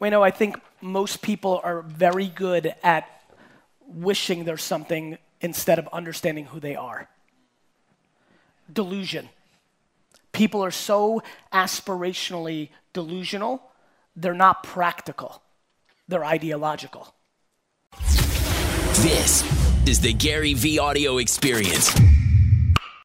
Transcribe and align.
Wayno, 0.00 0.22
I 0.22 0.30
think 0.30 0.58
most 0.80 1.20
people 1.20 1.60
are 1.62 1.82
very 1.82 2.26
good 2.26 2.74
at 2.82 3.06
wishing 3.86 4.44
there's 4.44 4.62
something 4.62 5.18
instead 5.40 5.78
of 5.78 5.88
understanding 5.92 6.46
who 6.46 6.60
they 6.60 6.74
are. 6.74 7.08
Delusion. 8.72 9.28
People 10.32 10.64
are 10.64 10.70
so 10.70 11.22
aspirationally 11.52 12.70
delusional, 12.92 13.62
they're 14.16 14.32
not 14.32 14.62
practical, 14.62 15.42
they're 16.08 16.24
ideological. 16.24 17.14
This 19.02 19.44
is 19.88 20.00
the 20.00 20.14
GaryVee 20.14 20.78
audio 20.78 21.18
experience. 21.18 21.94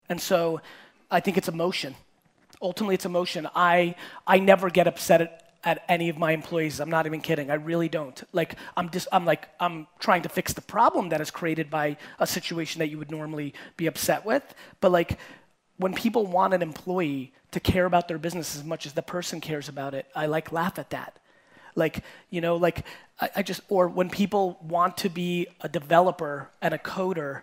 And 0.07 0.21
so 0.21 0.61
I 1.09 1.19
think 1.19 1.37
it's 1.37 1.47
emotion. 1.47 1.95
Ultimately, 2.61 2.95
it's 2.95 3.05
emotion. 3.05 3.47
I, 3.55 3.95
I 4.25 4.39
never 4.39 4.69
get 4.69 4.87
upset 4.87 5.21
at, 5.21 5.44
at 5.65 5.83
any 5.89 6.09
of 6.09 6.17
my 6.17 6.31
employees. 6.31 6.79
I'm 6.79 6.91
not 6.91 7.07
even 7.07 7.19
kidding. 7.19 7.49
I 7.49 7.55
really 7.55 7.89
don't. 7.89 8.23
Like, 8.31 8.55
I'm 8.77 8.89
just, 8.91 9.07
I'm 9.11 9.25
like, 9.25 9.49
I'm 9.59 9.87
trying 9.99 10.21
to 10.21 10.29
fix 10.29 10.53
the 10.53 10.61
problem 10.61 11.09
that 11.09 11.19
is 11.19 11.31
created 11.31 11.69
by 11.69 11.97
a 12.19 12.27
situation 12.27 12.79
that 12.79 12.87
you 12.87 12.99
would 12.99 13.11
normally 13.11 13.53
be 13.75 13.87
upset 13.87 14.25
with. 14.25 14.43
But 14.79 14.91
like, 14.91 15.17
when 15.77 15.93
people 15.93 16.25
want 16.27 16.53
an 16.53 16.61
employee 16.61 17.33
to 17.51 17.59
care 17.59 17.85
about 17.85 18.07
their 18.07 18.19
business 18.19 18.55
as 18.55 18.63
much 18.63 18.85
as 18.85 18.93
the 18.93 19.01
person 19.01 19.41
cares 19.41 19.67
about 19.67 19.93
it, 19.93 20.05
I 20.15 20.27
like 20.27 20.51
laugh 20.51 20.77
at 20.77 20.91
that. 20.91 21.17
Like, 21.75 22.03
you 22.29 22.41
know, 22.41 22.55
like 22.55 22.85
I, 23.19 23.29
I 23.37 23.43
just, 23.43 23.61
or 23.67 23.87
when 23.87 24.09
people 24.09 24.59
want 24.61 24.97
to 24.97 25.09
be 25.09 25.47
a 25.61 25.67
developer 25.67 26.49
and 26.61 26.73
a 26.73 26.77
coder, 26.77 27.41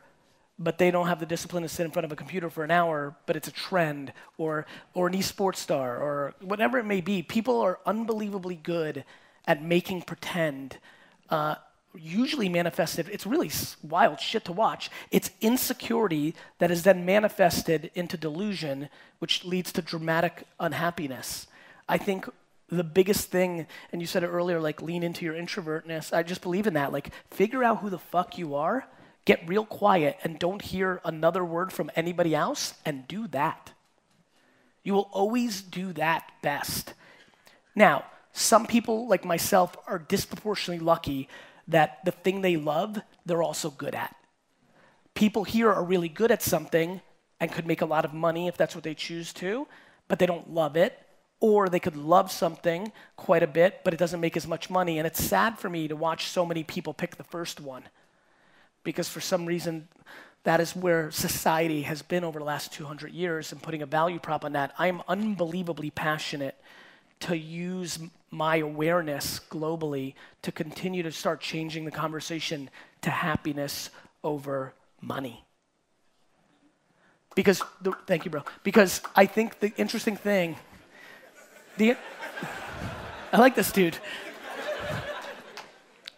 but 0.62 0.78
they 0.78 0.90
don't 0.90 1.08
have 1.08 1.20
the 1.20 1.26
discipline 1.26 1.62
to 1.62 1.68
sit 1.68 1.84
in 1.84 1.90
front 1.90 2.04
of 2.04 2.12
a 2.12 2.16
computer 2.16 2.48
for 2.48 2.62
an 2.62 2.70
hour, 2.70 3.16
but 3.26 3.36
it's 3.36 3.48
a 3.48 3.52
trend, 3.52 4.12
or, 4.38 4.66
or 4.94 5.06
an 5.08 5.14
esports 5.14 5.56
star, 5.56 5.96
or 5.98 6.34
whatever 6.40 6.78
it 6.78 6.84
may 6.84 7.00
be. 7.00 7.22
People 7.22 7.60
are 7.60 7.80
unbelievably 7.84 8.56
good 8.56 9.04
at 9.46 9.62
making 9.62 10.02
pretend. 10.02 10.78
Uh, 11.28 11.56
usually 11.94 12.48
manifested, 12.48 13.08
it's 13.10 13.26
really 13.26 13.50
wild 13.82 14.20
shit 14.20 14.44
to 14.44 14.52
watch. 14.52 14.90
It's 15.10 15.30
insecurity 15.40 16.34
that 16.58 16.70
is 16.70 16.84
then 16.84 17.04
manifested 17.04 17.90
into 17.94 18.16
delusion, 18.16 18.88
which 19.18 19.44
leads 19.44 19.72
to 19.72 19.82
dramatic 19.82 20.44
unhappiness. 20.60 21.46
I 21.88 21.98
think 21.98 22.28
the 22.68 22.84
biggest 22.84 23.30
thing, 23.30 23.66
and 23.92 24.00
you 24.00 24.06
said 24.06 24.22
it 24.22 24.28
earlier, 24.28 24.60
like 24.60 24.80
lean 24.80 25.02
into 25.02 25.24
your 25.24 25.34
introvertness. 25.34 26.12
I 26.12 26.22
just 26.22 26.40
believe 26.40 26.66
in 26.66 26.74
that. 26.74 26.92
Like, 26.92 27.10
figure 27.30 27.62
out 27.62 27.80
who 27.80 27.90
the 27.90 27.98
fuck 27.98 28.38
you 28.38 28.54
are, 28.54 28.86
get 29.24 29.46
real 29.48 29.64
quiet, 29.64 30.18
and 30.24 30.38
don't 30.38 30.62
hear 30.62 31.00
another 31.04 31.44
word 31.44 31.72
from 31.72 31.90
anybody 31.94 32.34
else, 32.34 32.74
and 32.84 33.06
do 33.06 33.26
that. 33.28 33.72
You 34.82 34.94
will 34.94 35.08
always 35.12 35.62
do 35.62 35.92
that 35.94 36.30
best. 36.42 36.94
Now, 37.74 38.04
some 38.32 38.66
people, 38.66 39.06
like 39.06 39.24
myself, 39.24 39.76
are 39.86 39.98
disproportionately 39.98 40.84
lucky 40.84 41.28
that 41.68 42.04
the 42.04 42.10
thing 42.10 42.40
they 42.40 42.56
love, 42.56 43.00
they're 43.24 43.42
also 43.42 43.70
good 43.70 43.94
at. 43.94 44.16
People 45.14 45.44
here 45.44 45.70
are 45.70 45.84
really 45.84 46.08
good 46.08 46.30
at 46.30 46.42
something 46.42 47.00
and 47.38 47.52
could 47.52 47.66
make 47.66 47.82
a 47.82 47.86
lot 47.86 48.04
of 48.04 48.14
money 48.14 48.48
if 48.48 48.56
that's 48.56 48.74
what 48.74 48.84
they 48.84 48.94
choose 48.94 49.32
to, 49.34 49.68
but 50.08 50.18
they 50.18 50.26
don't 50.26 50.52
love 50.52 50.76
it 50.76 50.98
or 51.40 51.68
they 51.68 51.80
could 51.80 51.96
love 51.96 52.30
something 52.30 52.92
quite 53.16 53.42
a 53.42 53.48
bit, 53.48 53.80
but 53.84 53.92
it 53.92 53.96
doesn't 53.98 54.20
make 54.20 54.36
as 54.36 54.46
much 54.46 54.70
money. 54.70 54.98
And 54.98 55.06
it's 55.06 55.22
sad 55.22 55.58
for 55.58 55.68
me 55.68 55.88
to 55.88 55.96
watch 55.96 56.28
so 56.28 56.46
many 56.46 56.62
people 56.62 56.94
pick 56.94 57.16
the 57.16 57.24
first 57.24 57.60
one 57.60 57.82
because 58.84 59.08
for 59.08 59.20
some 59.20 59.46
reason, 59.46 59.88
that 60.44 60.60
is 60.60 60.74
where 60.74 61.10
society 61.10 61.82
has 61.82 62.02
been 62.02 62.24
over 62.24 62.38
the 62.38 62.44
last 62.44 62.72
200 62.72 63.12
years 63.12 63.52
and 63.52 63.62
putting 63.62 63.82
a 63.82 63.86
value 63.86 64.18
prop 64.18 64.44
on 64.44 64.52
that. 64.52 64.74
I'm 64.78 65.02
unbelievably 65.08 65.90
passionate 65.90 66.56
to 67.20 67.36
use 67.36 67.98
my 68.30 68.56
awareness 68.56 69.40
globally 69.50 70.14
to 70.42 70.50
continue 70.50 71.02
to 71.04 71.12
start 71.12 71.40
changing 71.40 71.84
the 71.84 71.90
conversation 71.90 72.68
to 73.02 73.10
happiness 73.10 73.90
over 74.24 74.74
money. 75.00 75.44
Because, 77.34 77.62
the, 77.80 77.92
thank 78.06 78.24
you, 78.24 78.30
bro. 78.30 78.42
Because 78.62 79.00
I 79.14 79.26
think 79.26 79.60
the 79.60 79.72
interesting 79.76 80.16
thing 80.16 80.56
the, 81.76 81.96
I 83.32 83.38
like 83.38 83.54
this 83.54 83.72
dude. 83.72 83.96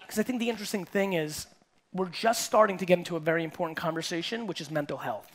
Because 0.01 0.19
I 0.19 0.23
think 0.23 0.41
the 0.41 0.49
interesting 0.49 0.85
thing 0.85 1.13
is 1.13 1.47
we're 1.95 2.09
just 2.09 2.45
starting 2.45 2.77
to 2.79 2.85
get 2.85 2.99
into 2.99 3.17
a 3.17 3.21
very 3.21 3.45
important 3.45 3.79
conversation, 3.79 4.47
which 4.47 4.61
is 4.61 4.71
mental 4.71 4.99
health. 4.99 5.31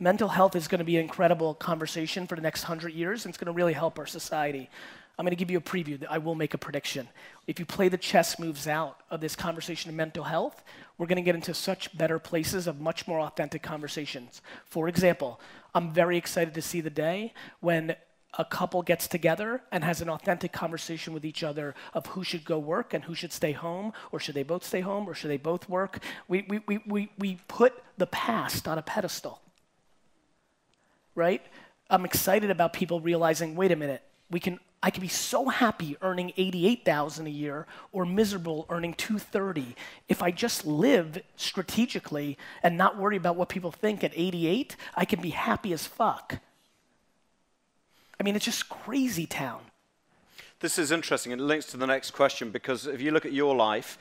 Mental 0.00 0.28
health 0.28 0.56
is 0.56 0.66
going 0.66 0.80
to 0.80 0.84
be 0.84 0.96
an 0.96 1.02
incredible 1.02 1.54
conversation 1.54 2.26
for 2.26 2.34
the 2.34 2.42
next 2.42 2.64
hundred 2.64 2.92
years, 2.92 3.24
and 3.24 3.30
it's 3.30 3.38
going 3.38 3.52
to 3.52 3.56
really 3.56 3.74
help 3.74 3.98
our 3.98 4.06
society. 4.06 4.68
I'm 5.18 5.24
going 5.24 5.30
to 5.30 5.36
give 5.36 5.50
you 5.50 5.58
a 5.58 5.60
preview. 5.60 6.02
I 6.08 6.18
will 6.18 6.34
make 6.34 6.54
a 6.54 6.58
prediction. 6.58 7.06
If 7.46 7.58
you 7.58 7.66
play 7.66 7.88
the 7.88 7.98
chess 7.98 8.38
moves 8.38 8.66
out 8.66 9.00
of 9.10 9.20
this 9.20 9.36
conversation 9.36 9.90
of 9.90 9.94
mental 9.94 10.24
health, 10.24 10.64
we're 10.96 11.06
going 11.06 11.16
to 11.16 11.22
get 11.22 11.34
into 11.34 11.52
such 11.52 11.96
better 11.96 12.18
places 12.18 12.66
of 12.66 12.80
much 12.80 13.06
more 13.06 13.20
authentic 13.20 13.62
conversations. 13.62 14.40
For 14.64 14.88
example, 14.88 15.38
I'm 15.74 15.92
very 15.92 16.16
excited 16.16 16.54
to 16.54 16.62
see 16.62 16.80
the 16.80 16.90
day 16.90 17.34
when 17.60 17.94
a 18.38 18.44
couple 18.44 18.82
gets 18.82 19.08
together 19.08 19.62
and 19.72 19.82
has 19.82 20.00
an 20.00 20.08
authentic 20.08 20.52
conversation 20.52 21.12
with 21.12 21.24
each 21.24 21.42
other 21.42 21.74
of 21.94 22.06
who 22.06 22.22
should 22.22 22.44
go 22.44 22.58
work 22.58 22.94
and 22.94 23.04
who 23.04 23.14
should 23.14 23.32
stay 23.32 23.52
home, 23.52 23.92
or 24.12 24.20
should 24.20 24.34
they 24.34 24.42
both 24.42 24.64
stay 24.64 24.80
home, 24.80 25.08
or 25.08 25.14
should 25.14 25.30
they 25.30 25.36
both 25.36 25.68
work. 25.68 25.98
We, 26.28 26.46
we, 26.48 26.60
we, 26.66 26.78
we, 26.86 27.10
we 27.18 27.38
put 27.48 27.82
the 27.98 28.06
past 28.06 28.68
on 28.68 28.78
a 28.78 28.82
pedestal, 28.82 29.40
right? 31.14 31.42
I'm 31.88 32.04
excited 32.04 32.50
about 32.50 32.72
people 32.72 33.00
realizing 33.00 33.56
wait 33.56 33.72
a 33.72 33.76
minute, 33.76 34.02
we 34.30 34.38
can, 34.38 34.60
I 34.80 34.90
can 34.90 35.00
be 35.00 35.08
so 35.08 35.48
happy 35.48 35.96
earning 36.00 36.32
88,000 36.36 37.26
a 37.26 37.30
year 37.30 37.66
or 37.90 38.06
miserable 38.06 38.64
earning 38.70 38.94
230 38.94 39.74
if 40.08 40.22
I 40.22 40.30
just 40.30 40.64
live 40.64 41.20
strategically 41.34 42.38
and 42.62 42.78
not 42.78 42.96
worry 42.96 43.16
about 43.16 43.34
what 43.34 43.48
people 43.48 43.72
think 43.72 44.04
at 44.04 44.12
88, 44.14 44.76
I 44.94 45.04
can 45.04 45.20
be 45.20 45.30
happy 45.30 45.72
as 45.72 45.84
fuck. 45.84 46.38
I 48.20 48.22
mean, 48.22 48.36
it's 48.36 48.44
just 48.44 48.68
crazy 48.68 49.24
town. 49.24 49.62
This 50.60 50.78
is 50.78 50.92
interesting. 50.92 51.32
It 51.32 51.40
links 51.40 51.64
to 51.68 51.78
the 51.78 51.86
next 51.86 52.10
question 52.10 52.50
because 52.50 52.86
if 52.86 53.00
you 53.00 53.12
look 53.12 53.24
at 53.24 53.32
your 53.32 53.56
life, 53.56 53.96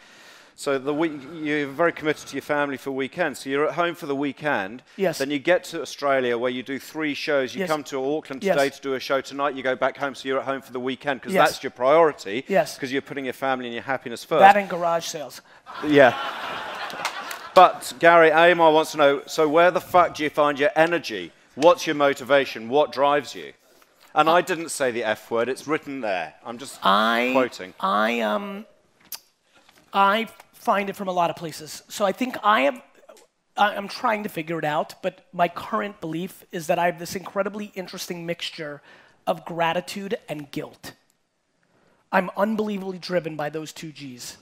so 0.55 0.77
the 0.77 0.93
week, 0.93 1.13
you're 1.35 1.67
very 1.67 1.93
committed 1.93 2.27
to 2.27 2.35
your 2.35 2.41
family 2.41 2.75
for 2.75 2.91
weekends. 2.91 3.39
So 3.39 3.49
you're 3.49 3.69
at 3.69 3.75
home 3.75 3.95
for 3.95 4.07
the 4.07 4.15
weekend. 4.15 4.83
Yes. 4.97 5.19
Then 5.19 5.31
you 5.31 5.39
get 5.39 5.63
to 5.65 5.81
Australia 5.81 6.37
where 6.37 6.51
you 6.51 6.63
do 6.63 6.77
three 6.77 7.13
shows. 7.13 7.55
You 7.55 7.61
yes. 7.61 7.69
come 7.69 7.81
to 7.85 8.17
Auckland 8.17 8.41
today 8.41 8.65
yes. 8.65 8.75
to 8.75 8.81
do 8.81 8.93
a 8.95 8.99
show 8.99 9.21
tonight. 9.21 9.55
You 9.55 9.63
go 9.63 9.77
back 9.77 9.95
home, 9.95 10.15
so 10.15 10.27
you're 10.27 10.39
at 10.39 10.43
home 10.43 10.61
for 10.61 10.73
the 10.73 10.81
weekend 10.81 11.21
because 11.21 11.33
yes. 11.33 11.51
that's 11.51 11.63
your 11.63 11.71
priority. 11.71 12.43
Yes. 12.49 12.75
Because 12.75 12.91
you're 12.91 13.01
putting 13.01 13.23
your 13.23 13.33
family 13.33 13.67
and 13.67 13.73
your 13.73 13.83
happiness 13.83 14.25
first. 14.25 14.41
That 14.41 14.57
and 14.57 14.69
garage 14.69 15.05
sales. 15.05 15.39
Yeah. 15.87 16.13
but 17.55 17.93
Gary 17.99 18.31
Amar 18.31 18.73
wants 18.73 18.91
to 18.91 18.97
know. 18.97 19.21
So 19.27 19.47
where 19.47 19.71
the 19.71 19.79
fuck 19.79 20.15
do 20.15 20.23
you 20.23 20.29
find 20.29 20.59
your 20.59 20.71
energy? 20.75 21.31
What's 21.55 21.87
your 21.87 21.95
motivation? 21.95 22.67
What 22.67 22.91
drives 22.91 23.33
you? 23.33 23.53
And 24.19 24.29
I 24.29 24.41
didn't 24.41 24.67
say 24.67 24.91
the 24.91 25.05
F 25.05 25.31
word, 25.31 25.47
it's 25.47 25.65
written 25.65 26.01
there. 26.01 26.33
I'm 26.45 26.57
just 26.57 26.77
I, 26.83 27.29
quoting. 27.31 27.73
I, 27.79 28.19
um, 28.19 28.65
I 29.93 30.27
find 30.51 30.89
it 30.89 30.97
from 30.97 31.07
a 31.07 31.13
lot 31.13 31.29
of 31.29 31.37
places. 31.37 31.83
So 31.87 32.05
I 32.05 32.11
think 32.11 32.35
I 32.43 32.61
am. 32.61 32.81
I'm 33.55 33.87
trying 33.87 34.23
to 34.23 34.29
figure 34.29 34.59
it 34.59 34.65
out, 34.65 35.01
but 35.01 35.25
my 35.31 35.47
current 35.47 36.01
belief 36.01 36.43
is 36.51 36.67
that 36.67 36.77
I 36.77 36.87
have 36.87 36.99
this 36.99 37.15
incredibly 37.15 37.71
interesting 37.75 38.25
mixture 38.25 38.81
of 39.25 39.45
gratitude 39.45 40.17
and 40.27 40.51
guilt. 40.51 40.95
I'm 42.11 42.29
unbelievably 42.35 42.99
driven 42.99 43.37
by 43.37 43.49
those 43.49 43.71
two 43.71 43.93
G's. 43.93 44.35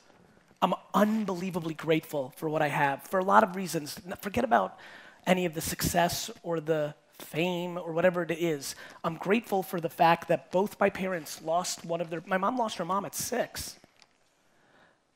I'm 0.59 0.73
unbelievably 0.95 1.75
grateful 1.75 2.33
for 2.35 2.49
what 2.49 2.63
I 2.63 2.69
have 2.69 3.03
for 3.03 3.19
a 3.19 3.23
lot 3.23 3.43
of 3.43 3.55
reasons. 3.55 3.99
Forget 4.21 4.43
about 4.43 4.79
any 5.27 5.45
of 5.45 5.53
the 5.53 5.61
success 5.61 6.31
or 6.41 6.59
the 6.59 6.95
fame 7.19 7.77
or 7.77 7.91
whatever 7.91 8.23
it 8.23 8.31
is. 8.31 8.75
I'm 9.03 9.15
grateful 9.15 9.63
for 9.63 9.79
the 9.79 9.89
fact 9.89 10.27
that 10.27 10.51
both 10.51 10.79
my 10.79 10.89
parents 10.89 11.41
lost 11.41 11.85
one 11.85 12.01
of 12.01 12.09
their, 12.09 12.23
my 12.25 12.37
mom 12.37 12.57
lost 12.57 12.77
her 12.77 12.85
mom 12.85 13.05
at 13.05 13.15
six, 13.15 13.79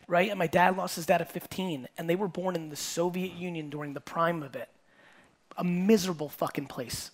right? 0.07 0.29
And 0.29 0.39
my 0.39 0.47
dad 0.47 0.77
lost 0.77 0.95
his 0.95 1.05
dad 1.05 1.21
at 1.21 1.31
15. 1.31 1.87
And 1.97 2.09
they 2.09 2.15
were 2.15 2.27
born 2.27 2.55
in 2.55 2.69
the 2.69 2.75
Soviet 2.75 3.33
Union 3.33 3.69
during 3.69 3.93
the 3.93 4.01
prime 4.01 4.43
of 4.43 4.55
it. 4.55 4.69
A 5.57 5.63
miserable 5.63 6.29
fucking 6.29 6.67
place. 6.67 7.11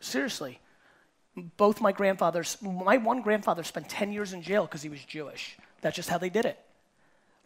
Seriously. 0.00 0.58
Both 1.56 1.80
my 1.80 1.92
grandfathers, 1.92 2.58
my 2.60 2.98
one 2.98 3.22
grandfather 3.22 3.62
spent 3.62 3.88
10 3.88 4.12
years 4.12 4.34
in 4.34 4.42
jail 4.42 4.66
because 4.66 4.82
he 4.82 4.90
was 4.90 5.02
Jewish. 5.04 5.56
That's 5.80 5.96
just 5.96 6.10
how 6.10 6.18
they 6.18 6.28
did 6.28 6.44
it. 6.44 6.58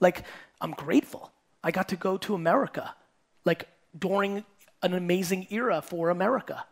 Like, 0.01 0.25
I'm 0.61 0.73
grateful. 0.73 1.31
I 1.63 1.71
got 1.71 1.89
to 1.91 1.97
go 1.97 2.17
to 2.19 2.35
America, 2.35 2.95
like 3.45 3.69
during 3.97 4.45
an 4.83 4.95
amazing 4.95 5.47
era 5.51 5.83
for 5.83 6.11
America. 6.11 6.65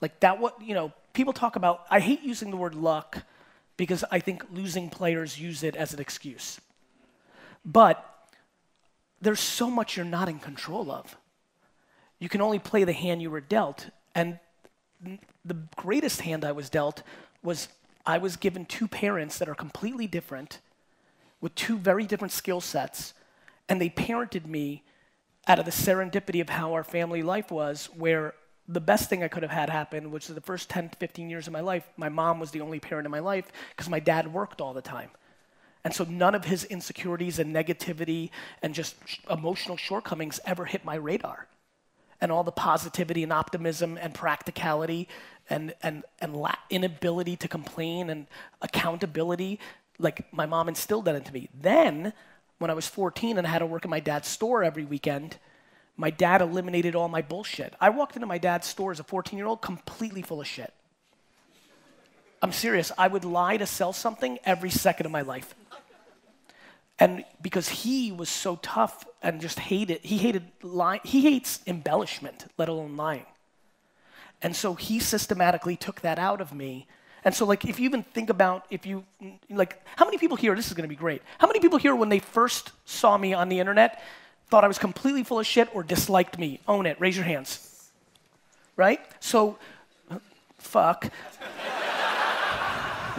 Like 0.00 0.20
that 0.20 0.38
what, 0.38 0.60
you 0.60 0.74
know, 0.74 0.92
people 1.12 1.32
talk 1.32 1.56
about 1.56 1.86
I 1.90 2.00
hate 2.00 2.22
using 2.22 2.50
the 2.50 2.56
word 2.56 2.74
luck 2.74 3.22
because 3.76 4.04
I 4.10 4.18
think 4.20 4.44
losing 4.52 4.90
players 4.90 5.38
use 5.38 5.62
it 5.62 5.76
as 5.76 5.92
an 5.92 6.00
excuse. 6.00 6.60
But 7.64 8.04
there's 9.20 9.40
so 9.40 9.70
much 9.70 9.96
you're 9.96 10.04
not 10.04 10.28
in 10.28 10.38
control 10.38 10.90
of. 10.90 11.16
You 12.18 12.28
can 12.28 12.40
only 12.40 12.58
play 12.58 12.84
the 12.84 12.92
hand 12.92 13.22
you 13.22 13.30
were 13.30 13.40
dealt. 13.40 13.88
And 14.14 14.38
the 15.44 15.56
greatest 15.76 16.20
hand 16.20 16.44
I 16.44 16.52
was 16.52 16.70
dealt 16.70 17.02
was 17.42 17.68
I 18.06 18.18
was 18.18 18.36
given 18.36 18.66
two 18.66 18.86
parents 18.86 19.38
that 19.38 19.48
are 19.48 19.54
completely 19.54 20.06
different, 20.06 20.60
with 21.40 21.54
two 21.54 21.78
very 21.78 22.06
different 22.06 22.32
skill 22.32 22.60
sets, 22.60 23.14
and 23.68 23.80
they 23.80 23.88
parented 23.88 24.46
me 24.46 24.82
out 25.46 25.58
of 25.58 25.64
the 25.64 25.70
serendipity 25.70 26.40
of 26.40 26.48
how 26.48 26.72
our 26.72 26.84
family 26.84 27.22
life 27.22 27.50
was, 27.50 27.88
where 27.96 28.34
the 28.66 28.80
best 28.80 29.10
thing 29.10 29.22
I 29.22 29.28
could 29.28 29.42
have 29.42 29.52
had 29.52 29.68
happen, 29.68 30.10
which 30.10 30.28
is 30.28 30.34
the 30.34 30.40
first 30.40 30.70
10 30.70 30.90
to 30.90 30.96
15 30.96 31.28
years 31.28 31.46
of 31.46 31.52
my 31.52 31.60
life, 31.60 31.86
my 31.96 32.08
mom 32.08 32.40
was 32.40 32.50
the 32.50 32.62
only 32.62 32.80
parent 32.80 33.04
in 33.04 33.10
my 33.10 33.18
life 33.18 33.50
because 33.70 33.90
my 33.90 34.00
dad 34.00 34.32
worked 34.32 34.60
all 34.60 34.72
the 34.72 34.82
time. 34.82 35.10
And 35.84 35.94
so 35.94 36.04
none 36.04 36.34
of 36.34 36.46
his 36.46 36.64
insecurities 36.64 37.38
and 37.38 37.54
negativity 37.54 38.30
and 38.62 38.74
just 38.74 38.96
emotional 39.28 39.76
shortcomings 39.76 40.40
ever 40.46 40.64
hit 40.64 40.82
my 40.84 40.94
radar. 40.94 41.46
And 42.22 42.32
all 42.32 42.42
the 42.42 42.52
positivity 42.52 43.22
and 43.22 43.32
optimism 43.32 43.98
and 44.00 44.14
practicality 44.14 45.08
and, 45.50 45.74
and, 45.82 46.04
and 46.20 46.34
la- 46.34 46.54
inability 46.70 47.36
to 47.36 47.48
complain 47.48 48.08
and 48.08 48.26
accountability, 48.62 49.60
like 49.98 50.32
my 50.32 50.46
mom 50.46 50.68
instilled 50.68 51.04
that 51.04 51.16
into 51.16 51.34
me. 51.34 51.50
Then, 51.52 52.14
when 52.64 52.70
I 52.70 52.74
was 52.74 52.88
14 52.88 53.36
and 53.36 53.46
I 53.46 53.50
had 53.50 53.58
to 53.58 53.66
work 53.66 53.84
in 53.84 53.90
my 53.90 54.00
dad's 54.00 54.26
store 54.26 54.64
every 54.64 54.86
weekend, 54.86 55.36
my 55.98 56.08
dad 56.08 56.40
eliminated 56.40 56.94
all 56.94 57.08
my 57.08 57.20
bullshit. 57.20 57.74
I 57.78 57.90
walked 57.90 58.16
into 58.16 58.26
my 58.26 58.38
dad's 58.38 58.66
store 58.66 58.90
as 58.90 58.98
a 58.98 59.04
14 59.04 59.38
year 59.38 59.46
old 59.46 59.60
completely 59.60 60.22
full 60.22 60.40
of 60.40 60.46
shit. 60.46 60.72
I'm 62.40 62.52
serious. 62.52 62.90
I 62.96 63.06
would 63.08 63.26
lie 63.26 63.58
to 63.58 63.66
sell 63.66 63.92
something 63.92 64.38
every 64.46 64.70
second 64.70 65.04
of 65.04 65.12
my 65.12 65.20
life. 65.20 65.54
And 66.98 67.26
because 67.42 67.68
he 67.68 68.10
was 68.10 68.30
so 68.30 68.56
tough 68.62 69.04
and 69.20 69.42
just 69.42 69.58
hated, 69.58 70.00
he 70.00 70.16
hated 70.16 70.44
lying, 70.62 71.02
he 71.04 71.20
hates 71.20 71.60
embellishment, 71.66 72.46
let 72.56 72.70
alone 72.70 72.96
lying. 72.96 73.26
And 74.40 74.56
so 74.56 74.72
he 74.72 75.00
systematically 75.00 75.76
took 75.76 76.00
that 76.00 76.18
out 76.18 76.40
of 76.40 76.54
me. 76.54 76.86
And 77.24 77.34
so, 77.34 77.46
like, 77.46 77.64
if 77.64 77.78
you 77.78 77.86
even 77.86 78.02
think 78.02 78.28
about, 78.28 78.66
if 78.70 78.84
you, 78.84 79.04
like, 79.48 79.80
how 79.96 80.04
many 80.04 80.18
people 80.18 80.36
here, 80.36 80.54
this 80.54 80.66
is 80.68 80.74
gonna 80.74 80.88
be 80.88 80.96
great. 80.96 81.22
How 81.38 81.46
many 81.46 81.60
people 81.60 81.78
here, 81.78 81.94
when 81.94 82.10
they 82.10 82.18
first 82.18 82.72
saw 82.84 83.16
me 83.16 83.32
on 83.32 83.48
the 83.48 83.60
internet, 83.60 84.02
thought 84.48 84.64
I 84.64 84.68
was 84.68 84.78
completely 84.78 85.24
full 85.24 85.40
of 85.40 85.46
shit 85.46 85.74
or 85.74 85.82
disliked 85.82 86.38
me? 86.38 86.60
Own 86.68 86.86
it, 86.86 87.00
raise 87.00 87.16
your 87.16 87.24
hands. 87.24 87.90
Right? 88.76 89.00
So, 89.20 89.58
fuck. 90.58 91.10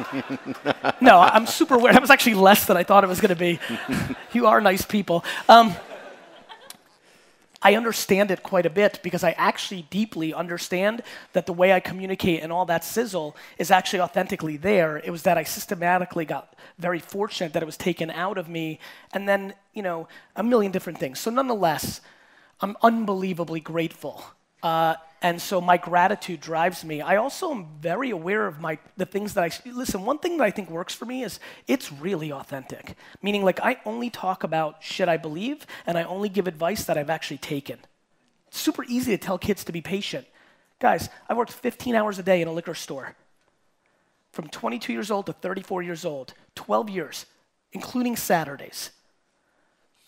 no, 1.01 1.19
I'm 1.19 1.47
super 1.47 1.77
weird. 1.77 1.95
That 1.95 2.01
was 2.01 2.09
actually 2.09 2.35
less 2.35 2.65
than 2.65 2.77
I 2.77 2.83
thought 2.83 3.03
it 3.03 3.07
was 3.07 3.21
going 3.21 3.29
to 3.29 3.35
be. 3.35 3.59
you 4.33 4.47
are 4.47 4.61
nice 4.61 4.83
people. 4.83 5.23
Um, 5.47 5.73
I 7.61 7.75
understand 7.75 8.31
it 8.31 8.43
quite 8.43 8.65
a 8.65 8.69
bit 8.69 8.99
because 9.01 9.23
I 9.23 9.31
actually 9.31 9.83
deeply 9.89 10.33
understand 10.33 11.01
that 11.33 11.45
the 11.45 11.53
way 11.53 11.73
I 11.73 11.79
communicate 11.79 12.43
and 12.43 12.51
all 12.51 12.65
that 12.65 12.83
sizzle 12.83 13.35
is 13.57 13.71
actually 13.71 14.01
authentically 14.01 14.57
there. 14.57 14.97
It 14.97 15.09
was 15.09 15.23
that 15.23 15.37
I 15.37 15.43
systematically 15.43 16.25
got 16.25 16.53
very 16.77 16.99
fortunate 16.99 17.53
that 17.53 17.63
it 17.63 17.65
was 17.65 17.77
taken 17.77 18.11
out 18.11 18.37
of 18.37 18.49
me, 18.49 18.79
and 19.13 19.27
then, 19.27 19.53
you 19.73 19.81
know, 19.81 20.07
a 20.35 20.43
million 20.43 20.71
different 20.71 20.99
things. 20.99 21.19
So, 21.19 21.31
nonetheless, 21.31 22.01
I'm 22.61 22.75
unbelievably 22.81 23.61
grateful. 23.61 24.23
Uh, 24.65 24.95
and 25.21 25.39
so 25.39 25.61
my 25.61 25.77
gratitude 25.77 26.41
drives 26.41 26.83
me. 26.83 26.99
I 26.99 27.17
also 27.17 27.51
am 27.51 27.67
very 27.79 28.09
aware 28.09 28.47
of 28.47 28.59
my 28.59 28.79
the 28.97 29.05
things 29.05 29.35
that 29.35 29.43
I 29.43 29.69
listen. 29.69 30.03
One 30.03 30.17
thing 30.17 30.37
that 30.37 30.43
I 30.43 30.49
think 30.49 30.71
works 30.71 30.95
for 30.95 31.05
me 31.05 31.21
is 31.21 31.39
it's 31.67 31.91
really 31.91 32.31
authentic. 32.31 32.95
Meaning, 33.21 33.43
like 33.43 33.59
I 33.59 33.77
only 33.85 34.09
talk 34.09 34.43
about 34.43 34.81
shit 34.81 35.07
I 35.07 35.17
believe, 35.17 35.67
and 35.85 35.99
I 35.99 36.03
only 36.03 36.29
give 36.29 36.47
advice 36.47 36.83
that 36.85 36.97
I've 36.97 37.11
actually 37.11 37.37
taken. 37.37 37.77
It's 38.47 38.59
super 38.59 38.83
easy 38.85 39.15
to 39.15 39.23
tell 39.23 39.37
kids 39.37 39.63
to 39.65 39.71
be 39.71 39.81
patient. 39.81 40.25
Guys, 40.79 41.09
I 41.29 41.35
worked 41.35 41.51
15 41.51 41.93
hours 41.93 42.17
a 42.17 42.23
day 42.23 42.41
in 42.41 42.47
a 42.47 42.51
liquor 42.51 42.73
store. 42.73 43.15
From 44.31 44.47
22 44.47 44.91
years 44.91 45.11
old 45.11 45.27
to 45.27 45.33
34 45.33 45.83
years 45.83 46.05
old, 46.05 46.33
12 46.55 46.89
years, 46.89 47.27
including 47.71 48.15
Saturdays. 48.15 48.89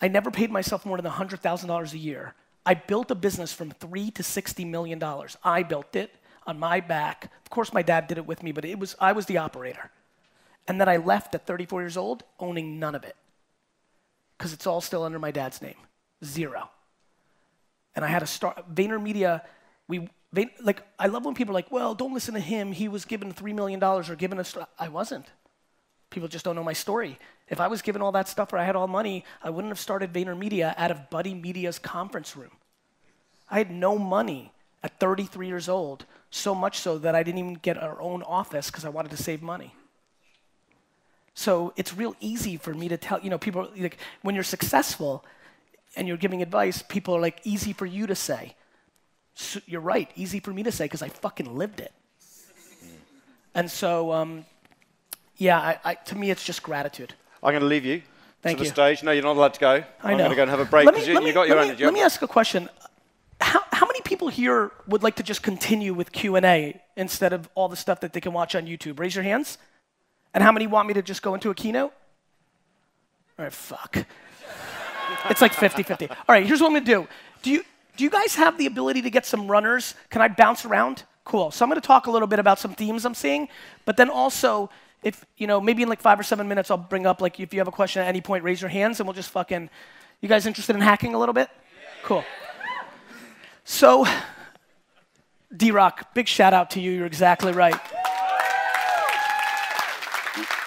I 0.01 0.07
never 0.07 0.31
paid 0.31 0.50
myself 0.50 0.83
more 0.83 1.00
than 1.00 1.12
$100,000 1.12 1.94
a 1.94 1.98
year. 2.00 2.33
I 2.68 2.74
built 2.74 3.10
a 3.12 3.16
business 3.16 3.54
from 3.54 3.72
three 3.72 4.12
to 4.12 4.24
sixty 4.24 4.66
million 4.66 5.00
dollars. 5.00 5.38
I 5.42 5.64
built 5.64 5.96
it 5.96 6.14
on 6.46 6.60
my 6.60 6.81
back. 6.81 7.31
Of 7.46 7.50
course, 7.50 7.72
my 7.72 7.81
dad 7.81 8.08
did 8.08 8.18
it 8.18 8.28
with 8.28 8.44
me, 8.44 8.52
but 8.52 8.66
it 8.66 8.78
was 8.78 8.94
I 9.00 9.14
was 9.14 9.25
the 9.25 9.38
operator. 9.38 9.90
And 10.68 10.81
then 10.81 10.90
I 10.90 10.98
left 10.98 11.34
at 11.34 11.48
34 11.48 11.81
years 11.81 11.96
old, 11.96 12.24
owning 12.42 12.78
none 12.78 12.94
of 12.94 13.06
it, 13.06 13.16
because 14.38 14.52
it's 14.52 14.68
all 14.68 14.81
still 14.81 15.04
under 15.04 15.18
my 15.18 15.31
dad's 15.31 15.62
name, 15.62 15.78
zero. 16.25 16.69
And 17.96 18.04
I 18.04 18.10
had 18.10 18.19
to 18.19 18.28
start 18.28 18.75
VaynerMedia. 18.75 19.44
We 19.88 20.10
like 20.62 20.84
I 21.00 21.08
love 21.08 21.24
when 21.24 21.36
people 21.36 21.54
are 21.54 21.60
like, 21.62 21.72
"Well, 21.72 21.96
don't 21.96 22.14
listen 22.14 22.34
to 22.34 22.42
him. 22.42 22.74
He 22.74 22.90
was 22.90 23.06
given 23.06 23.31
three 23.31 23.54
million 23.54 23.80
dollars 23.80 24.10
or 24.10 24.18
given 24.18 24.40
a." 24.40 24.44
St-. 24.44 24.68
I 24.78 24.90
wasn't. 24.90 25.25
People 26.10 26.28
just 26.28 26.44
don't 26.44 26.58
know 26.58 26.66
my 26.66 26.74
story. 26.74 27.18
If 27.49 27.59
I 27.59 27.67
was 27.67 27.81
given 27.81 28.01
all 28.01 28.11
that 28.11 28.27
stuff 28.27 28.51
or 28.51 28.57
I 28.57 28.65
had 28.65 28.75
all 28.75 28.88
money, 28.88 29.23
I 29.41 29.49
wouldn't 29.49 29.71
have 29.71 29.79
started 29.79 30.11
VaynerMedia 30.11 30.73
out 30.77 30.91
of 30.91 31.09
Buddy 31.09 31.33
Media's 31.33 31.79
conference 31.79 32.35
room. 32.35 32.51
I 33.49 33.59
had 33.59 33.71
no 33.71 33.97
money 33.97 34.51
at 34.83 34.99
33 34.99 35.47
years 35.47 35.69
old, 35.69 36.05
so 36.29 36.53
much 36.53 36.79
so 36.79 36.97
that 36.97 37.15
I 37.15 37.23
didn't 37.23 37.39
even 37.39 37.53
get 37.55 37.81
our 37.81 38.01
own 38.01 38.21
office 38.23 38.69
because 38.69 38.85
I 38.85 38.89
wanted 38.89 39.11
to 39.11 39.17
save 39.17 39.41
money. 39.41 39.73
So 41.33 41.71
it's 41.75 41.95
real 41.95 42.15
easy 42.19 42.57
for 42.57 42.73
me 42.73 42.89
to 42.89 42.97
tell, 42.97 43.19
you 43.21 43.29
know, 43.29 43.38
people, 43.38 43.69
like, 43.77 43.97
when 44.23 44.35
you're 44.35 44.44
successful 44.44 45.23
and 45.95 46.07
you're 46.07 46.17
giving 46.17 46.41
advice, 46.41 46.81
people 46.81 47.15
are 47.15 47.21
like, 47.21 47.39
easy 47.44 47.73
for 47.73 47.85
you 47.85 48.07
to 48.07 48.15
say. 48.15 48.55
So 49.35 49.61
you're 49.67 49.81
right, 49.81 50.09
easy 50.15 50.39
for 50.39 50.51
me 50.51 50.63
to 50.63 50.71
say 50.71 50.85
because 50.85 51.03
I 51.03 51.09
fucking 51.09 51.55
lived 51.55 51.79
it. 51.79 51.94
And 53.53 53.69
so, 53.69 54.11
um, 54.11 54.45
yeah, 55.38 55.59
I, 55.59 55.79
I, 55.85 55.94
to 55.94 56.15
me, 56.15 56.31
it's 56.31 56.44
just 56.44 56.63
gratitude. 56.63 57.13
I'm 57.47 57.53
going 57.53 57.61
to 57.61 57.67
leave 57.67 57.85
you 57.85 58.01
Thank 58.41 58.57
to 58.57 58.65
the 58.65 58.69
stage. 58.69 59.03
No, 59.03 59.11
you're 59.11 59.23
not 59.23 59.38
allowed 59.38 59.53
to 59.53 59.59
go. 59.61 59.83
I 60.03 60.11
am 60.11 60.17
know. 60.17 60.25
going 60.25 60.29
to 60.31 60.35
go 60.35 60.41
and 60.41 60.51
have 60.51 60.59
a 60.59 60.65
break 60.65 60.85
because 60.85 61.07
you, 61.07 61.25
you 61.25 61.31
got 61.31 61.47
your 61.47 61.57
own 61.57 61.67
me, 61.67 61.73
agenda. 61.73 61.85
Let 61.85 61.94
me 61.94 62.01
ask 62.01 62.21
a 62.21 62.27
question. 62.27 62.67
How, 63.39 63.61
how 63.71 63.85
many 63.85 64.01
people 64.01 64.27
here 64.27 64.71
would 64.85 65.01
like 65.01 65.15
to 65.15 65.23
just 65.23 65.44
continue 65.44 65.94
with 65.94 66.11
Q&A 66.11 66.81
instead 66.97 67.31
of 67.31 67.47
all 67.55 67.69
the 67.69 67.77
stuff 67.77 68.01
that 68.01 68.11
they 68.11 68.19
can 68.19 68.33
watch 68.33 68.53
on 68.53 68.65
YouTube? 68.65 68.99
Raise 68.99 69.15
your 69.15 69.23
hands. 69.23 69.57
And 70.33 70.44
how 70.44 70.51
many 70.51 70.67
want 70.67 70.89
me 70.89 70.94
to 70.95 71.01
just 71.01 71.21
go 71.21 71.35
into 71.35 71.49
a 71.49 71.55
keynote? 71.55 71.94
All 73.39 73.45
right, 73.45 73.53
fuck. 73.53 73.95
it's 75.29 75.39
like 75.39 75.53
50-50. 75.53 76.11
All 76.11 76.17
right, 76.27 76.45
here's 76.45 76.59
what 76.59 76.67
I'm 76.67 76.73
going 76.73 76.83
to 76.83 76.91
do. 76.91 77.07
Do 77.44 77.51
you, 77.51 77.63
do 77.95 78.03
you 78.03 78.09
guys 78.09 78.35
have 78.35 78.57
the 78.57 78.65
ability 78.65 79.03
to 79.03 79.09
get 79.09 79.25
some 79.25 79.49
runners? 79.49 79.95
Can 80.09 80.21
I 80.21 80.27
bounce 80.27 80.65
around? 80.65 81.03
Cool. 81.23 81.51
So 81.51 81.63
I'm 81.63 81.69
going 81.69 81.79
to 81.79 81.88
talk 81.88 82.07
a 82.07 82.11
little 82.11 82.27
bit 82.27 82.39
about 82.39 82.59
some 82.59 82.73
themes 82.73 83.05
I'm 83.05 83.15
seeing, 83.15 83.47
but 83.85 83.95
then 83.95 84.09
also 84.09 84.69
if 85.03 85.25
you 85.38 85.47
know 85.47 85.61
maybe 85.61 85.83
in 85.83 85.89
like 85.89 86.01
five 86.01 86.19
or 86.19 86.23
seven 86.23 86.47
minutes 86.47 86.71
i'll 86.71 86.77
bring 86.77 87.05
up 87.05 87.21
like 87.21 87.39
if 87.39 87.53
you 87.53 87.59
have 87.59 87.67
a 87.67 87.71
question 87.71 88.01
at 88.01 88.07
any 88.07 88.21
point 88.21 88.44
raise 88.44 88.61
your 88.61 88.69
hands 88.69 88.99
and 88.99 89.07
we'll 89.07 89.13
just 89.13 89.30
fucking 89.30 89.69
you 90.21 90.30
guys 90.30 90.45
interested 90.45 90.75
in 90.75 90.81
hacking 90.81 91.13
a 91.13 91.19
little 91.19 91.33
bit? 91.33 91.49
Cool. 92.04 92.23
So 93.63 94.06
d-rock 95.56 96.13
big 96.13 96.27
shout 96.27 96.54
out 96.54 96.71
to 96.71 96.81
you. 96.81 96.92
You're 96.92 97.06
exactly 97.06 97.51
right. 97.51 97.80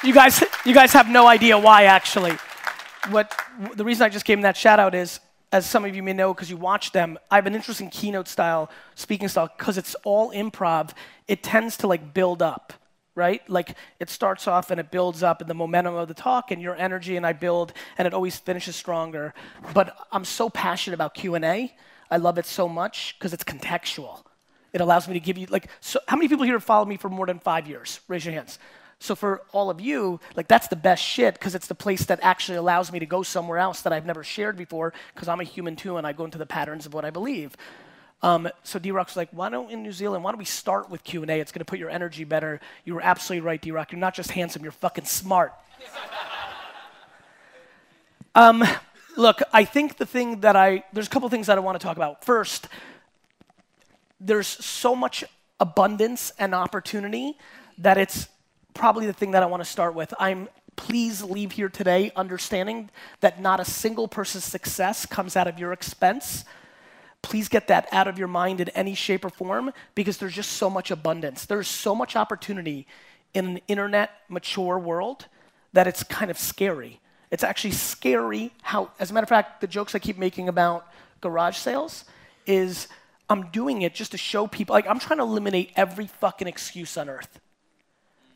You 0.03 0.15
guys 0.15 0.43
you 0.65 0.73
guys 0.73 0.93
have 0.93 1.09
no 1.09 1.27
idea 1.27 1.59
why 1.59 1.85
actually. 1.85 2.37
What 3.09 3.35
the 3.75 3.85
reason 3.85 4.05
i 4.05 4.09
just 4.09 4.25
gave 4.25 4.39
him 4.39 4.43
that 4.43 4.57
shout 4.57 4.79
out 4.79 4.95
is 4.95 5.21
as 5.53 5.69
some 5.69 5.85
of 5.85 5.95
you 5.95 6.03
may 6.03 6.13
know 6.13 6.33
because 6.33 6.49
you 6.49 6.57
watch 6.57 6.93
them 6.93 7.19
i 7.31 7.37
have 7.37 7.47
an 7.47 7.55
interesting 7.55 7.91
keynote 7.91 8.29
style 8.29 8.71
speaking 8.95 9.29
style 9.29 9.51
because 9.59 9.77
it's 9.77 9.95
all 10.05 10.31
improv. 10.33 10.93
It 11.29 11.43
tends 11.43 11.77
to 11.79 11.87
like 11.87 12.15
build 12.15 12.41
up 12.41 12.73
right? 13.15 13.49
Like 13.49 13.77
it 13.99 14.11
starts 14.11 14.47
off 14.47 14.71
and 14.71 14.81
it 14.81 14.91
builds 14.91 15.23
up, 15.23 15.41
and 15.41 15.51
the 15.51 15.55
momentum 15.55 15.95
of 15.95 16.09
the 16.09 16.15
talk 16.15 16.51
and 16.51 16.61
your 16.61 16.77
energy, 16.77 17.17
and 17.17 17.27
I 17.27 17.33
build, 17.33 17.73
and 17.99 18.07
it 18.07 18.15
always 18.15 18.37
finishes 18.37 18.77
stronger. 18.77 19.35
But 19.75 19.97
I'm 20.13 20.25
so 20.25 20.49
passionate 20.49 20.95
about 20.95 21.15
Q 21.15 21.35
and 21.35 21.45
A. 21.45 21.75
I 22.11 22.17
love 22.17 22.39
it 22.39 22.47
so 22.47 22.69
much 22.69 23.17
because 23.19 23.33
it's 23.33 23.45
contextual. 23.45 24.25
It 24.73 24.81
allows 24.81 25.09
me 25.09 25.15
to 25.15 25.21
give 25.21 25.39
you 25.39 25.47
like. 25.51 25.69
So, 25.81 26.01
how 26.09 26.17
many 26.17 26.29
people 26.29 26.45
here 26.45 26.55
have 26.55 26.65
followed 26.65 26.89
me 26.89 26.97
for 26.97 27.09
more 27.09 27.27
than 27.27 27.39
five 27.39 27.69
years? 27.69 28.01
Raise 28.09 28.25
your 28.25 28.35
hands. 28.35 28.59
So 29.03 29.15
for 29.15 29.43
all 29.53 29.71
of 29.71 29.81
you, 29.81 30.21
like 30.37 30.47
that's 30.47 30.69
the 30.69 30.77
best 30.77 31.03
shit 31.03 31.33
because 31.33 31.55
it's 31.55 31.67
the 31.67 31.75
place 31.75 32.05
that 32.05 32.21
actually 32.23 32.59
allows 32.59 32.93
me 32.93 32.99
to 32.99 33.07
go 33.07 33.23
somewhere 33.23 33.57
else 33.57 33.81
that 33.81 33.95
I've 33.95 34.05
never 34.05 34.23
shared 34.23 34.59
before 34.59 34.93
because 35.15 35.27
I'm 35.27 35.41
a 35.41 35.45
human 35.45 35.75
too 35.75 35.97
and 35.97 36.07
I 36.07 36.13
go 36.13 36.27
into 36.27 36.37
the 36.37 36.45
patterns 36.45 36.85
of 36.85 36.93
what 36.93 37.07
I 37.07 37.11
believe. 37.11 37.57
Um, 38.23 38.49
so 38.65 38.79
D-Rock's 38.79 39.17
like, 39.17 39.31
why 39.33 39.49
don't 39.49 39.71
in 39.71 39.83
New 39.83 39.93
Zealand, 39.93 40.23
why 40.23 40.33
don't 40.33 40.39
we 40.39 40.45
start 40.45 40.91
with 40.91 41.03
Q&A? 41.05 41.41
It's 41.41 41.53
going 41.53 41.61
to 41.61 41.65
put 41.65 41.79
your 41.79 41.91
energy 41.91 42.25
better. 42.25 42.61
You 42.85 42.95
were 42.95 43.01
absolutely 43.01 43.47
right, 43.47 43.61
D-Rock. 43.61 43.93
You're 43.93 43.99
not 43.99 44.15
just 44.15 44.31
handsome, 44.33 44.63
you're 44.63 44.73
fucking 44.73 45.07
smart. 45.07 45.55
um, 48.35 48.63
look, 49.17 49.41
I 49.53 49.65
think 49.65 49.97
the 49.97 50.07
thing 50.07 50.41
that 50.41 50.55
I, 50.55 50.85
there's 50.93 51.07
a 51.07 51.11
couple 51.11 51.29
things 51.31 51.47
that 51.47 51.57
I 51.57 51.61
want 51.61 51.81
to 51.81 51.85
talk 51.85 51.97
about. 51.97 52.25
First, 52.25 52.69
there's 54.21 54.47
so 54.47 54.95
much 54.95 55.25
abundance 55.59 56.33
and 56.39 56.55
opportunity 56.55 57.39
that 57.79 57.97
it's 57.97 58.29
probably 58.75 59.07
the 59.07 59.13
thing 59.13 59.31
that 59.31 59.43
I 59.43 59.47
want 59.47 59.63
to 59.63 59.69
start 59.69 59.95
with. 59.95 60.13
I'm 60.19 60.49
please 60.77 61.23
leave 61.23 61.53
here 61.53 61.69
today 61.69 62.11
understanding 62.17 62.89
that 63.21 63.41
not 63.41 63.61
a 63.61 63.65
single 63.65 64.09
person's 64.09 64.45
success 64.45 65.05
comes 65.05 65.37
out 65.37 65.47
of 65.47 65.59
your 65.59 65.73
expense 65.73 66.45
please 67.23 67.49
get 67.49 67.69
that 67.69 67.89
out 67.93 68.09
of 68.09 68.19
your 68.19 68.29
mind 68.29 68.61
in 68.61 68.69
any 68.71 68.95
shape 68.95 69.25
or 69.25 69.31
form 69.31 69.73
because 69.95 70.19
there's 70.19 70.35
just 70.35 70.53
so 70.53 70.71
much 70.71 70.91
abundance. 70.91 71.47
There's 71.47 71.69
so 71.69 71.95
much 71.95 72.17
opportunity 72.17 72.87
in 73.35 73.47
an 73.47 73.61
internet 73.69 74.11
mature 74.29 74.79
world 74.79 75.27
that 75.73 75.87
it's 75.87 76.03
kind 76.03 76.31
of 76.31 76.39
scary. 76.39 77.01
It's 77.31 77.45
actually 77.45 77.73
scary 77.73 78.53
how, 78.63 78.91
as 78.99 79.11
a 79.11 79.15
matter 79.15 79.25
of 79.25 79.29
fact, 79.29 79.61
the 79.61 79.67
jokes 79.67 79.95
I 79.95 79.99
keep 79.99 80.19
making 80.19 80.49
about 80.49 80.87
garage 81.21 81.57
sales 81.57 82.05
is 82.47 82.89
I'm 83.29 83.51
doing 83.51 83.83
it 83.83 83.95
just 83.95 84.11
to 84.11 84.19
show 84.19 84.49
people, 84.49 84.75
like, 84.75 84.89
I'm 84.89 84.99
trying 84.99 85.19
to 85.19 85.25
eliminate 85.25 85.71
every 85.77 86.09
fucking 86.09 86.49
excuse 86.49 86.97
on 86.97 87.09
earth. 87.09 87.39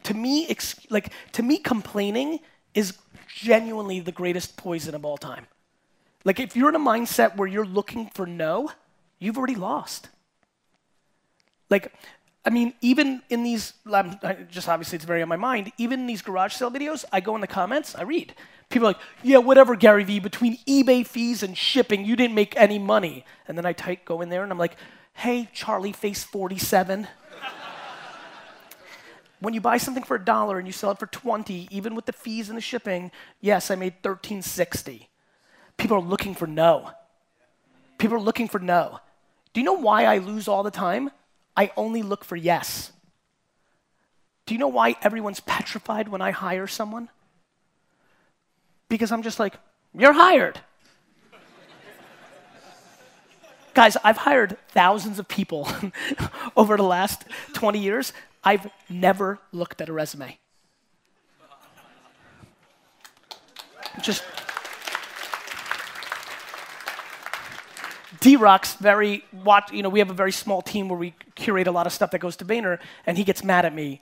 To 0.04 0.14
me, 0.14 0.46
ex- 0.48 0.78
like, 0.90 1.10
to 1.32 1.42
me, 1.42 1.58
complaining 1.58 2.38
is 2.74 2.96
genuinely 3.34 3.98
the 3.98 4.12
greatest 4.12 4.56
poison 4.56 4.94
of 4.94 5.04
all 5.04 5.16
time. 5.16 5.46
Like, 6.25 6.40
if 6.40 6.57
you're 6.57 6.71
in 6.71 6.75
a 6.75 6.81
mindset 6.81 7.37
where 7.37 7.47
you're 7.47 7.66
looking 7.66 8.09
for 8.09 8.26
no, 8.26 8.71
you've 9.19 9.37
already 9.37 9.54
lost. 9.54 10.09
Like, 11.71 11.93
I 12.45 12.50
mean, 12.50 12.75
even 12.81 13.23
in 13.31 13.43
these, 13.43 13.73
just 14.50 14.69
obviously 14.69 14.97
it's 14.97 15.04
very 15.04 15.23
on 15.23 15.28
my 15.28 15.37
mind, 15.37 15.73
even 15.78 16.00
in 16.00 16.07
these 16.07 16.23
garage 16.23 16.54
sale 16.54 16.71
videos, 16.71 17.04
I 17.12 17.21
go 17.21 17.35
in 17.35 17.40
the 17.40 17.47
comments, 17.47 17.95
I 17.95 18.02
read. 18.02 18.35
People 18.69 18.88
are 18.88 18.90
like, 18.90 19.00
yeah, 19.23 19.38
whatever, 19.38 19.76
Gary 19.76 20.04
Vee, 20.04 20.19
between 20.19 20.59
eBay 20.66 21.07
fees 21.07 21.43
and 21.43 21.57
shipping, 21.57 22.04
you 22.04 22.16
didn't 22.16 22.35
make 22.35 22.54
any 22.57 22.78
money. 22.78 23.25
And 23.49 23.57
then 23.57 23.64
I 23.64 23.73
type, 23.73 24.04
go 24.04 24.21
in 24.21 24.28
there 24.28 24.43
and 24.43 24.52
I'm 24.52 24.59
like, 24.59 24.76
hey, 25.14 25.49
Charlie 25.52 25.93
Face 25.93 26.25
47. 26.25 27.07
when 29.40 29.54
you 29.54 29.61
buy 29.61 29.78
something 29.78 30.02
for 30.02 30.16
a 30.16 30.25
dollar 30.25 30.59
and 30.59 30.66
you 30.66 30.73
sell 30.73 30.90
it 30.90 30.99
for 30.99 31.07
20, 31.07 31.69
even 31.71 31.95
with 31.95 32.07
the 32.07 32.12
fees 32.12 32.49
and 32.49 32.59
the 32.59 32.62
shipping, 32.62 33.11
yes, 33.40 33.71
I 33.71 33.75
made 33.75 33.95
1360. 34.02 35.09
People 35.76 35.99
are 35.99 36.02
looking 36.02 36.35
for 36.35 36.47
no. 36.47 36.90
People 37.99 38.16
are 38.16 38.21
looking 38.21 38.49
for 38.49 38.59
no. 38.59 39.00
Do 39.52 39.61
you 39.61 39.64
know 39.64 39.75
why 39.75 40.04
I 40.04 40.19
lose 40.19 40.49
all 40.49 40.62
the 40.62 40.71
time? 40.71 41.11
I 41.57 41.71
only 41.76 42.02
look 42.02 42.25
for 42.25 42.37
yes. 42.37 42.93
Do 44.47 44.54
you 44.54 44.59
know 44.59 44.69
why 44.69 44.97
everyone's 45.02 45.40
petrified 45.40 46.09
when 46.09 46.21
I 46.21 46.31
hire 46.31 46.66
someone? 46.66 47.09
Because 48.88 49.11
I'm 49.12 49.23
just 49.23 49.38
like, 49.38 49.54
you're 49.95 50.12
hired. 50.12 50.61
Guys, 53.73 53.97
I've 54.04 54.19
hired 54.19 54.57
thousands 54.69 55.19
of 55.19 55.26
people 55.26 55.69
over 56.57 56.76
the 56.76 56.85
last 56.85 57.25
20 57.54 57.78
years. 57.78 58.12
I've 58.43 58.71
never 58.88 59.40
looked 59.52 59.81
at 59.81 59.88
a 59.88 59.93
resume. 59.93 60.38
Just 64.02 64.23
D 68.21 68.37
Rock's 68.37 68.75
very, 68.75 69.25
watch, 69.33 69.73
you 69.73 69.83
know, 69.83 69.88
we 69.88 69.99
have 69.99 70.11
a 70.11 70.14
very 70.14 70.33
small 70.33 70.62
team 70.62 70.88
where 70.88 70.99
we 70.99 71.14
curate 71.35 71.66
a 71.66 71.73
lot 71.73 71.87
of 71.87 71.92
stuff 71.92 72.11
that 72.11 72.18
goes 72.18 72.37
to 72.37 72.44
Vayner, 72.44 72.78
and 73.06 73.16
he 73.16 73.25
gets 73.25 73.42
mad 73.42 73.64
at 73.64 73.75
me 73.75 74.00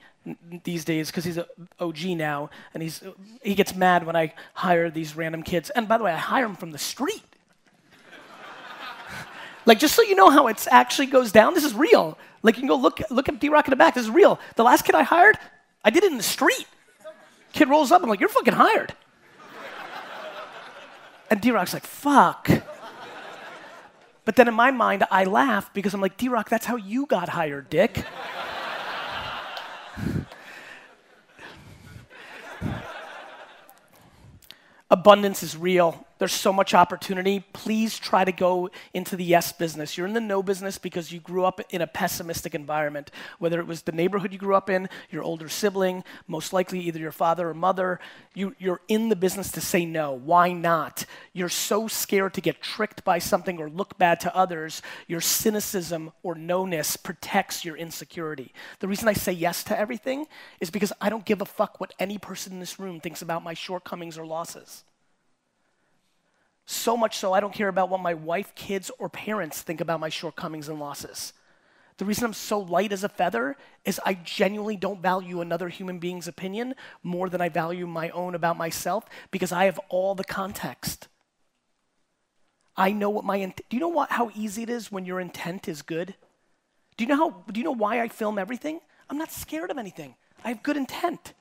these 0.65 0.85
days 0.85 1.09
because 1.09 1.25
he's 1.25 1.37
an 1.37 1.47
OG 1.81 2.05
now, 2.17 2.51
and 2.75 2.83
he's, 2.83 3.03
he 3.43 3.55
gets 3.55 3.75
mad 3.75 4.05
when 4.05 4.17
I 4.17 4.35
hire 4.55 4.91
these 4.91 5.17
random 5.17 5.43
kids. 5.43 5.71
And 5.71 5.89
by 5.89 5.99
the 5.99 6.05
way, 6.05 6.13
I 6.13 6.17
hire 6.17 6.47
them 6.47 6.57
from 6.57 6.73
the 6.73 6.79
street. 6.79 7.23
like, 9.67 9.79
just 9.79 9.95
so 9.95 10.03
you 10.03 10.15
know 10.15 10.31
how 10.31 10.49
it 10.49 10.67
actually 10.71 11.07
goes 11.07 11.33
down, 11.33 11.55
this 11.55 11.65
is 11.65 11.75
real. 11.75 12.19
Like, 12.43 12.57
you 12.57 12.63
can 12.63 12.69
go 12.69 12.77
look, 12.77 13.01
look 13.11 13.29
at 13.29 13.39
D 13.41 13.49
Rock 13.49 13.67
in 13.67 13.71
the 13.71 13.77
back, 13.77 13.95
this 13.95 14.05
is 14.05 14.11
real. 14.11 14.39
The 14.57 14.65
last 14.65 14.85
kid 14.85 14.95
I 14.95 15.03
hired, 15.03 15.39
I 15.85 15.91
did 15.91 16.05
it 16.05 16.11
in 16.11 16.17
the 16.17 16.25
street. 16.25 16.67
Kid 17.53 17.69
rolls 17.69 17.93
up, 17.93 18.03
I'm 18.03 18.09
like, 18.09 18.21
you're 18.21 18.29
fucking 18.29 18.55
hired. 18.55 18.95
And 21.31 21.41
D 21.41 21.51
Rock's 21.51 21.73
like, 21.73 21.87
fuck. 21.87 22.51
But 24.25 24.37
then 24.37 24.47
in 24.47 24.55
my 24.55 24.71
mind, 24.71 25.05
I 25.11 25.25
laugh 25.25 25.75
because 25.75 25.95
I'm 25.95 26.01
like, 26.01 26.17
D 26.17 26.29
Rock, 26.29 26.49
that's 26.49 26.67
how 26.67 26.77
you 26.77 27.07
got 27.07 27.29
hired, 27.31 27.69
dick. 27.69 28.05
Abundance 34.91 35.43
is 35.43 35.57
real. 35.57 36.07
There's 36.23 36.31
so 36.31 36.53
much 36.53 36.73
opportunity. 36.73 37.41
Please 37.53 37.99
try 37.99 38.25
to 38.25 38.31
go 38.31 38.71
into 38.95 39.17
the 39.17 39.25
yes 39.25 39.51
business. 39.51 39.99
You're 39.99 40.07
in 40.07 40.13
the 40.13 40.21
no 40.21 40.41
business 40.41 40.79
because 40.79 41.11
you 41.11 41.19
grew 41.19 41.45
up 41.45 41.61
in 41.71 41.83
a 41.83 41.87
pessimistic 41.89 42.55
environment, 42.55 43.11
whether 43.41 43.59
it 43.59 43.67
was 43.67 43.83
the 43.83 43.91
neighborhood 43.91 44.33
you 44.33 44.39
grew 44.39 44.55
up 44.55 44.71
in, 44.71 44.89
your 45.11 45.25
older 45.25 45.49
sibling, 45.49 46.05
most 46.29 46.53
likely 46.53 46.79
either 46.79 47.01
your 47.01 47.11
father 47.11 47.49
or 47.49 47.55
mother. 47.55 47.99
You, 48.35 48.55
you're 48.61 48.83
in 48.87 49.09
the 49.09 49.17
business 49.17 49.51
to 49.51 49.61
say 49.61 49.85
no. 49.85 50.13
Why 50.13 50.53
not? 50.53 51.07
You're 51.33 51.49
so 51.49 51.89
scared 51.89 52.35
to 52.35 52.41
get 52.41 52.63
tricked 52.63 53.03
by 53.03 53.19
something 53.19 53.59
or 53.59 53.69
look 53.69 53.99
bad 53.99 54.21
to 54.21 54.33
others. 54.33 54.81
Your 55.09 55.21
cynicism 55.21 56.13
or 56.23 56.37
no-ness 56.37 56.97
protects 56.97 57.65
your 57.65 57.77
insecurity. 57.77 58.55
The 58.79 58.87
reason 58.87 59.09
I 59.09 59.15
say 59.15 59.33
yes 59.33 59.65
to 59.65 59.77
everything 59.77 60.27
is 60.61 60.71
because 60.71 60.93
I 61.01 61.09
don't 61.09 61.25
give 61.25 61.41
a 61.41 61.45
fuck 61.45 61.81
what 61.81 61.95
any 61.99 62.19
person 62.19 62.53
in 62.53 62.61
this 62.61 62.79
room 62.79 63.01
thinks 63.01 63.23
about 63.23 63.43
my 63.43 63.55
shortcomings 63.55 64.17
or 64.17 64.25
losses. 64.25 64.85
So 66.65 66.97
much 66.97 67.19
so, 67.19 67.33
I 67.33 67.41
don't 67.41 67.53
care 67.53 67.69
about 67.69 67.91
what 67.91 68.01
my 68.01 68.15
wife, 68.15 68.55
kids, 68.55 68.91
or 68.99 69.09
parents 69.09 69.63
think 69.63 69.81
about 69.81 70.01
my 70.01 70.09
shortcomings 70.09 70.69
and 70.69 70.79
losses. 70.79 71.33
The 71.99 72.05
reason 72.05 72.25
I'm 72.25 72.33
so 72.33 72.59
light 72.59 72.93
as 72.93 73.05
a 73.05 73.09
feather 73.09 73.57
is 73.85 74.01
I 74.05 74.15
genuinely 74.15 74.77
don't 74.77 75.03
value 75.03 75.41
another 75.41 75.69
human 75.69 75.99
being's 75.99 76.27
opinion 76.27 76.75
more 77.03 77.29
than 77.29 77.41
I 77.41 77.49
value 77.49 77.87
my 77.87 78.11
own 78.11 78.35
about 78.35 78.57
myself 78.57 79.05
because 79.31 79.53
I 79.53 79.67
have 79.67 79.79
all 79.89 80.15
the 80.15 80.25
context. 80.25 81.09
I 82.77 82.93
know 82.93 83.11
what 83.11 83.25
my 83.25 83.37
int- 83.37 83.61
do 83.69 83.77
you 83.77 83.81
know 83.81 83.89
what 83.89 84.11
how 84.11 84.31
easy 84.35 84.63
it 84.63 84.71
is 84.71 84.91
when 84.91 85.05
your 85.05 85.21
intent 85.21 85.69
is 85.69 85.83
good? 85.83 86.15
Do 86.97 87.05
you 87.05 87.09
know 87.09 87.17
how 87.17 87.45
do 87.53 87.61
you 87.61 87.65
know 87.65 87.71
why 87.73 88.01
I 88.01 88.09
film 88.09 88.39
everything? 88.39 88.81
I'm 89.11 89.19
not 89.19 89.31
scared 89.31 89.71
of 89.71 89.79
anything. 89.79 90.15
I 90.43 90.49
have 90.49 90.63
good 90.63 90.79
intent. 90.79 91.35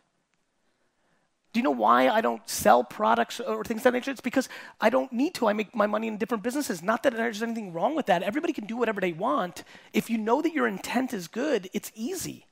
Do 1.53 1.59
you 1.59 1.63
know 1.63 1.71
why 1.71 2.07
I 2.07 2.21
don't 2.21 2.47
sell 2.47 2.83
products 2.83 3.39
or 3.39 3.63
things 3.63 3.81
of 3.81 3.83
that 3.85 3.93
nature? 3.93 4.11
It's 4.11 4.21
because 4.21 4.47
I 4.79 4.89
don't 4.89 5.11
need 5.11 5.33
to. 5.35 5.47
I 5.47 5.53
make 5.53 5.75
my 5.75 5.85
money 5.85 6.07
in 6.07 6.17
different 6.17 6.43
businesses. 6.43 6.81
Not 6.81 7.03
that 7.03 7.13
there's 7.13 7.43
anything 7.43 7.73
wrong 7.73 7.95
with 7.95 8.05
that. 8.05 8.23
Everybody 8.23 8.53
can 8.53 8.65
do 8.65 8.77
whatever 8.77 9.01
they 9.01 9.11
want. 9.11 9.63
If 9.91 10.09
you 10.09 10.17
know 10.17 10.41
that 10.41 10.53
your 10.53 10.67
intent 10.67 11.13
is 11.13 11.27
good, 11.27 11.69
it's 11.73 11.91
easy. 11.93 12.45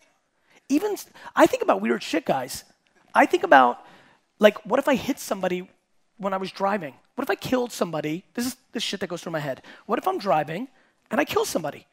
Even 0.67 0.97
I 1.35 1.45
think 1.45 1.63
about 1.63 1.81
weird 1.81 2.03
shit, 2.03 2.25
guys. 2.25 2.65
I 3.15 3.25
think 3.25 3.43
about 3.43 3.85
like, 4.37 4.65
what 4.65 4.79
if 4.79 4.87
I 4.87 4.95
hit 4.95 5.17
somebody 5.19 5.69
when 6.17 6.33
I 6.33 6.37
was 6.37 6.51
driving? 6.51 6.93
What 7.15 7.23
if 7.23 7.29
I 7.29 7.35
killed 7.35 7.71
somebody? 7.71 8.25
This 8.33 8.45
is 8.45 8.57
the 8.73 8.79
shit 8.79 8.99
that 8.99 9.07
goes 9.07 9.21
through 9.21 9.31
my 9.31 9.39
head. 9.39 9.61
What 9.85 9.97
if 9.97 10.07
I'm 10.07 10.19
driving 10.19 10.67
and 11.09 11.21
I 11.21 11.25
kill 11.25 11.45
somebody 11.45 11.87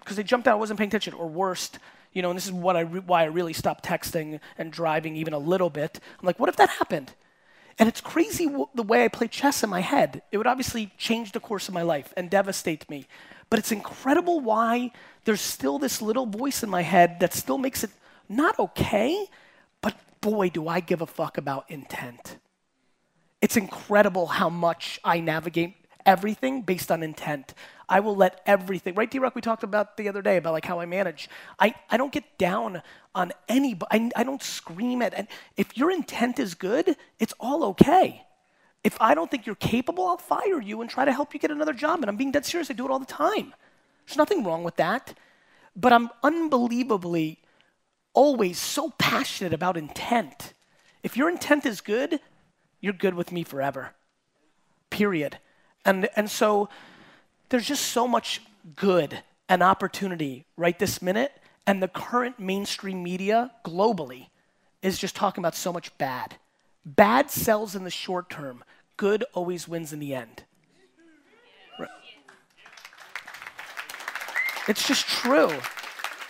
because 0.00 0.16
they 0.16 0.22
jumped 0.22 0.48
out, 0.48 0.52
I 0.52 0.56
wasn't 0.56 0.78
paying 0.78 0.88
attention, 0.88 1.12
or 1.12 1.26
worst, 1.26 1.78
you 2.12 2.22
know, 2.22 2.30
and 2.30 2.36
this 2.36 2.46
is 2.46 2.52
what 2.52 2.76
I 2.76 2.80
re- 2.80 3.00
why 3.00 3.22
I 3.22 3.26
really 3.26 3.52
stopped 3.52 3.84
texting 3.84 4.40
and 4.56 4.72
driving 4.72 5.16
even 5.16 5.32
a 5.34 5.38
little 5.38 5.70
bit. 5.70 6.00
I'm 6.18 6.26
like, 6.26 6.38
what 6.38 6.48
if 6.48 6.56
that 6.56 6.70
happened? 6.70 7.12
And 7.78 7.88
it's 7.88 8.00
crazy 8.00 8.46
w- 8.46 8.68
the 8.74 8.82
way 8.82 9.04
I 9.04 9.08
play 9.08 9.28
chess 9.28 9.62
in 9.62 9.70
my 9.70 9.80
head. 9.80 10.22
It 10.32 10.38
would 10.38 10.46
obviously 10.46 10.92
change 10.98 11.32
the 11.32 11.40
course 11.40 11.68
of 11.68 11.74
my 11.74 11.82
life 11.82 12.12
and 12.16 12.28
devastate 12.28 12.88
me. 12.90 13.06
But 13.50 13.58
it's 13.58 13.72
incredible 13.72 14.40
why 14.40 14.90
there's 15.24 15.40
still 15.40 15.78
this 15.78 16.02
little 16.02 16.26
voice 16.26 16.62
in 16.62 16.70
my 16.70 16.82
head 16.82 17.20
that 17.20 17.32
still 17.32 17.58
makes 17.58 17.84
it 17.84 17.90
not 18.28 18.58
okay, 18.58 19.26
but 19.80 19.96
boy, 20.20 20.50
do 20.50 20.68
I 20.68 20.80
give 20.80 21.00
a 21.00 21.06
fuck 21.06 21.38
about 21.38 21.70
intent. 21.70 22.36
It's 23.40 23.56
incredible 23.56 24.26
how 24.26 24.50
much 24.50 25.00
I 25.04 25.20
navigate 25.20 25.76
everything 26.08 26.62
based 26.62 26.90
on 26.90 27.02
intent. 27.02 27.52
I 27.86 28.00
will 28.00 28.16
let 28.16 28.40
everything, 28.46 28.94
right, 28.94 29.10
D 29.10 29.18
Rock, 29.18 29.34
we 29.34 29.42
talked 29.42 29.62
about 29.62 29.98
the 29.98 30.08
other 30.08 30.22
day 30.22 30.38
about 30.38 30.54
like 30.54 30.64
how 30.64 30.80
I 30.80 30.86
manage. 30.86 31.28
I, 31.58 31.74
I 31.90 31.98
don't 31.98 32.12
get 32.12 32.38
down 32.38 32.82
on 33.14 33.32
any, 33.46 33.78
I, 33.90 34.10
I 34.16 34.24
don't 34.24 34.42
scream 34.42 35.02
at, 35.02 35.12
and 35.12 35.28
if 35.58 35.76
your 35.76 35.90
intent 35.90 36.38
is 36.38 36.54
good, 36.54 36.96
it's 37.18 37.34
all 37.38 37.62
okay. 37.72 38.24
If 38.82 38.96
I 39.00 39.14
don't 39.14 39.30
think 39.30 39.44
you're 39.44 39.54
capable, 39.54 40.06
I'll 40.06 40.16
fire 40.16 40.62
you 40.62 40.80
and 40.80 40.88
try 40.88 41.04
to 41.04 41.12
help 41.12 41.34
you 41.34 41.40
get 41.40 41.50
another 41.50 41.74
job. 41.74 42.00
And 42.00 42.08
I'm 42.08 42.16
being 42.16 42.32
dead 42.32 42.46
serious, 42.46 42.70
I 42.70 42.74
do 42.74 42.86
it 42.86 42.90
all 42.90 42.98
the 42.98 43.04
time. 43.04 43.54
There's 44.06 44.16
nothing 44.16 44.44
wrong 44.44 44.64
with 44.64 44.76
that. 44.76 45.12
But 45.76 45.92
I'm 45.92 46.08
unbelievably 46.22 47.38
always 48.14 48.58
so 48.58 48.94
passionate 48.98 49.52
about 49.52 49.76
intent. 49.76 50.54
If 51.02 51.18
your 51.18 51.28
intent 51.28 51.66
is 51.66 51.82
good, 51.82 52.20
you're 52.80 52.94
good 52.94 53.14
with 53.14 53.30
me 53.30 53.42
forever. 53.42 53.90
Period. 54.88 55.38
And, 55.88 56.06
and 56.16 56.30
so 56.30 56.68
there's 57.48 57.66
just 57.66 57.86
so 57.86 58.06
much 58.06 58.42
good 58.76 59.22
and 59.48 59.62
opportunity 59.62 60.44
right 60.54 60.78
this 60.78 61.00
minute, 61.00 61.32
and 61.66 61.82
the 61.82 61.88
current 61.88 62.38
mainstream 62.38 63.02
media 63.02 63.52
globally 63.64 64.26
is 64.82 64.98
just 64.98 65.16
talking 65.16 65.40
about 65.40 65.54
so 65.54 65.72
much 65.72 65.96
bad. 65.96 66.36
Bad 66.84 67.30
sells 67.30 67.74
in 67.74 67.84
the 67.84 67.90
short 67.90 68.28
term, 68.28 68.62
good 68.98 69.24
always 69.32 69.66
wins 69.66 69.90
in 69.94 69.98
the 69.98 70.14
end. 70.14 70.42
It's 74.68 74.86
just 74.86 75.06
true. 75.06 75.50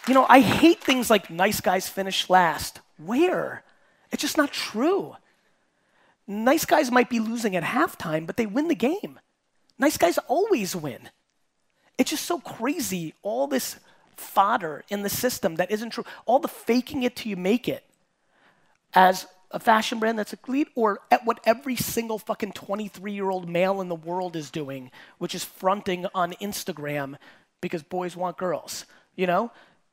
You 0.07 0.15
know, 0.15 0.27
I 0.29 0.39
hate 0.39 0.81
things 0.81 1.11
like 1.11 1.31
nice 1.31 1.61
guys 1.61 1.89
finish 1.89 2.31
last. 2.31 2.81
Where? 2.97 3.65
It's 4.13 4.23
just 4.23 4.37
not 4.37 4.53
true. 4.53 5.17
Nice 6.29 6.65
guys 6.65 6.93
might 6.93 7.11
be 7.11 7.19
losing 7.19 7.57
at 7.57 7.65
halftime, 7.65 8.25
but 8.25 8.37
they 8.37 8.47
win 8.47 8.69
the 8.69 8.77
game. 8.77 9.19
Nice 9.79 9.97
guys 9.97 10.19
always 10.29 10.75
win. 10.75 11.09
It's 11.97 12.11
just 12.11 12.25
so 12.25 12.39
crazy, 12.39 13.15
all 13.23 13.47
this 13.47 13.77
fodder 14.17 14.85
in 14.89 15.03
the 15.03 15.09
system 15.09 15.57
that 15.57 15.71
isn't 15.71 15.91
true. 15.91 16.05
All 16.27 16.39
the 16.39 16.49
faking 16.49 17.03
it 17.03 17.17
till 17.17 17.31
you 17.31 17.37
make 17.37 17.69
it 17.69 17.85
as 18.95 19.27
a 19.51 19.59
fashion 19.59 19.99
brand 19.99 20.19
that's 20.19 20.33
a 20.33 20.39
lead, 20.47 20.69
or 20.75 21.01
at 21.11 21.25
what 21.25 21.41
every 21.45 21.77
single 21.77 22.19
fucking 22.19 22.53
23 22.53 23.13
year 23.13 23.31
old 23.31 23.49
male 23.49 23.81
in 23.81 23.89
the 23.89 23.95
world 23.95 24.37
is 24.37 24.51
doing, 24.51 24.91
which 25.19 25.35
is 25.35 25.45
fronting 25.45 26.07
on 26.15 26.33
Instagram 26.35 27.17
because 27.61 27.83
boys 27.83 28.17
want 28.17 28.37
girls, 28.37 28.85
you 29.17 29.27
know? 29.27 29.51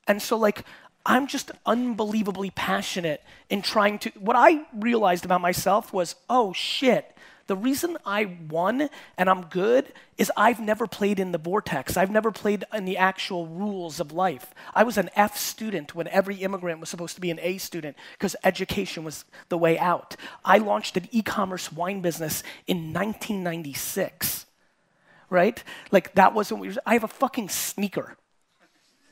And 0.07 0.21
so, 0.21 0.37
like, 0.37 0.65
I'm 1.05 1.27
just 1.27 1.51
unbelievably 1.65 2.51
passionate 2.51 3.23
in 3.49 3.61
trying 3.61 3.99
to. 3.99 4.11
What 4.19 4.35
I 4.35 4.65
realized 4.73 5.23
about 5.23 5.41
myself 5.41 5.93
was, 5.93 6.15
oh 6.29 6.51
shit, 6.51 7.15
the 7.47 7.55
reason 7.55 7.97
I 8.05 8.37
won 8.49 8.89
and 9.17 9.29
I'm 9.29 9.45
good 9.45 9.93
is 10.17 10.31
I've 10.35 10.59
never 10.59 10.87
played 10.87 11.19
in 11.19 11.31
the 11.31 11.37
vortex. 11.37 11.95
I've 11.95 12.09
never 12.09 12.31
played 12.31 12.63
in 12.73 12.85
the 12.85 12.97
actual 12.97 13.45
rules 13.45 13.99
of 13.99 14.11
life. 14.11 14.53
I 14.73 14.83
was 14.83 14.97
an 14.97 15.11
F 15.15 15.37
student 15.37 15.93
when 15.93 16.07
every 16.07 16.37
immigrant 16.37 16.79
was 16.79 16.89
supposed 16.89 17.13
to 17.15 17.21
be 17.21 17.29
an 17.29 17.39
A 17.41 17.59
student 17.59 17.97
because 18.13 18.35
education 18.43 19.03
was 19.03 19.25
the 19.49 19.59
way 19.59 19.77
out. 19.77 20.15
I 20.43 20.57
launched 20.57 20.97
an 20.97 21.07
e 21.11 21.21
commerce 21.21 21.71
wine 21.71 22.01
business 22.01 22.41
in 22.65 22.93
1996, 22.93 24.47
right? 25.29 25.63
Like, 25.91 26.15
that 26.15 26.33
wasn't 26.33 26.61
what 26.61 26.77
I 26.83 26.93
have 26.93 27.03
a 27.03 27.07
fucking 27.07 27.49
sneaker. 27.49 28.17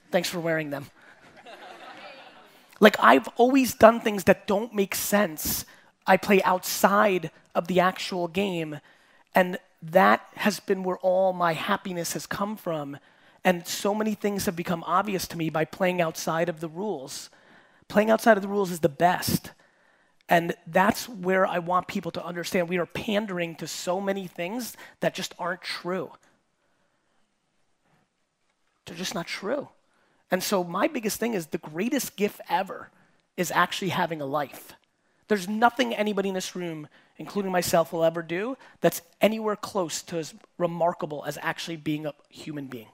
Thanks 0.09 0.29
for 0.29 0.39
wearing 0.39 0.71
them. 0.71 0.87
like, 2.79 2.95
I've 2.99 3.27
always 3.37 3.75
done 3.75 3.99
things 3.99 4.23
that 4.23 4.47
don't 4.47 4.73
make 4.73 4.95
sense. 4.95 5.65
I 6.05 6.17
play 6.17 6.41
outside 6.43 7.31
of 7.55 7.67
the 7.67 7.79
actual 7.79 8.27
game. 8.27 8.79
And 9.35 9.57
that 9.81 10.27
has 10.35 10.59
been 10.59 10.83
where 10.83 10.97
all 10.97 11.33
my 11.33 11.53
happiness 11.53 12.13
has 12.13 12.25
come 12.25 12.55
from. 12.55 12.97
And 13.43 13.67
so 13.67 13.93
many 13.93 14.13
things 14.13 14.45
have 14.45 14.55
become 14.55 14.83
obvious 14.85 15.27
to 15.29 15.37
me 15.37 15.49
by 15.49 15.65
playing 15.65 16.01
outside 16.01 16.49
of 16.49 16.59
the 16.59 16.69
rules. 16.69 17.29
Playing 17.87 18.09
outside 18.09 18.37
of 18.37 18.43
the 18.43 18.49
rules 18.49 18.71
is 18.71 18.79
the 18.79 18.89
best. 18.89 19.51
And 20.29 20.55
that's 20.65 21.09
where 21.09 21.45
I 21.45 21.59
want 21.59 21.87
people 21.87 22.11
to 22.11 22.25
understand 22.25 22.69
we 22.69 22.77
are 22.77 22.85
pandering 22.85 23.55
to 23.55 23.67
so 23.67 23.99
many 23.99 24.27
things 24.27 24.77
that 25.01 25.13
just 25.13 25.33
aren't 25.37 25.61
true. 25.61 26.11
They're 28.85 28.97
just 28.97 29.15
not 29.15 29.27
true. 29.27 29.69
And 30.31 30.41
so, 30.41 30.63
my 30.63 30.87
biggest 30.87 31.19
thing 31.19 31.33
is 31.33 31.47
the 31.47 31.57
greatest 31.57 32.15
gift 32.15 32.41
ever 32.49 32.89
is 33.37 33.51
actually 33.51 33.89
having 33.89 34.21
a 34.21 34.25
life. 34.25 34.73
There's 35.27 35.47
nothing 35.47 35.95
anybody 35.95 36.29
in 36.29 36.35
this 36.35 36.55
room, 36.55 36.87
including 37.17 37.51
myself, 37.51 37.93
will 37.93 38.03
ever 38.03 38.21
do 38.21 38.57
that's 38.81 39.01
anywhere 39.21 39.55
close 39.55 40.01
to 40.03 40.17
as 40.17 40.33
remarkable 40.57 41.23
as 41.25 41.37
actually 41.41 41.77
being 41.77 42.05
a 42.05 42.13
human 42.29 42.67
being. 42.67 42.89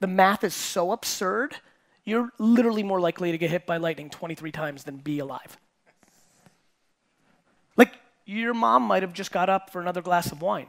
The 0.00 0.06
math 0.06 0.42
is 0.42 0.54
so 0.54 0.92
absurd, 0.92 1.56
you're 2.04 2.30
literally 2.38 2.82
more 2.82 3.00
likely 3.00 3.30
to 3.30 3.38
get 3.38 3.50
hit 3.50 3.66
by 3.66 3.76
lightning 3.76 4.10
23 4.10 4.50
times 4.50 4.84
than 4.84 4.96
be 4.96 5.20
alive. 5.20 5.56
Like, 7.76 7.92
your 8.24 8.54
mom 8.54 8.82
might 8.82 9.02
have 9.02 9.12
just 9.12 9.30
got 9.30 9.48
up 9.48 9.70
for 9.70 9.80
another 9.80 10.02
glass 10.02 10.32
of 10.32 10.42
wine. 10.42 10.66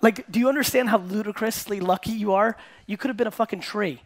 like, 0.00 0.30
do 0.30 0.38
you 0.38 0.48
understand 0.48 0.88
how 0.88 0.98
ludicrously 0.98 1.80
lucky 1.80 2.12
you 2.12 2.32
are? 2.32 2.56
You 2.86 2.96
could 2.96 3.08
have 3.08 3.18
been 3.18 3.26
a 3.26 3.32
fucking 3.32 3.60
tree. 3.60 4.00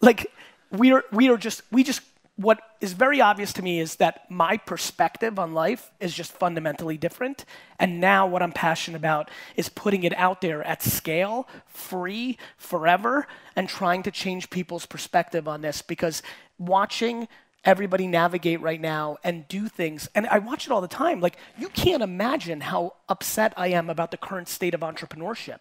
Like 0.00 0.30
we 0.70 0.92
are 0.92 1.04
we 1.12 1.28
are 1.28 1.36
just 1.36 1.62
we 1.70 1.82
just 1.82 2.02
what 2.40 2.58
is 2.80 2.94
very 2.94 3.20
obvious 3.20 3.52
to 3.52 3.60
me 3.60 3.80
is 3.80 3.96
that 3.96 4.30
my 4.30 4.56
perspective 4.56 5.38
on 5.38 5.52
life 5.52 5.90
is 6.00 6.14
just 6.14 6.32
fundamentally 6.32 6.96
different. 6.96 7.44
And 7.78 8.00
now, 8.00 8.26
what 8.26 8.42
I'm 8.42 8.52
passionate 8.52 8.96
about 8.96 9.30
is 9.56 9.68
putting 9.68 10.04
it 10.04 10.16
out 10.16 10.40
there 10.40 10.62
at 10.62 10.82
scale, 10.82 11.46
free, 11.66 12.38
forever, 12.56 13.26
and 13.54 13.68
trying 13.68 14.02
to 14.04 14.10
change 14.10 14.48
people's 14.48 14.86
perspective 14.86 15.46
on 15.46 15.60
this 15.60 15.82
because 15.82 16.22
watching 16.58 17.28
everybody 17.62 18.06
navigate 18.06 18.62
right 18.62 18.80
now 18.80 19.18
and 19.22 19.46
do 19.46 19.68
things, 19.68 20.08
and 20.14 20.26
I 20.28 20.38
watch 20.38 20.64
it 20.64 20.72
all 20.72 20.80
the 20.80 20.88
time. 20.88 21.20
Like, 21.20 21.36
you 21.58 21.68
can't 21.68 22.02
imagine 22.02 22.62
how 22.62 22.94
upset 23.06 23.52
I 23.54 23.68
am 23.68 23.90
about 23.90 24.12
the 24.12 24.16
current 24.16 24.48
state 24.48 24.72
of 24.72 24.80
entrepreneurship. 24.80 25.58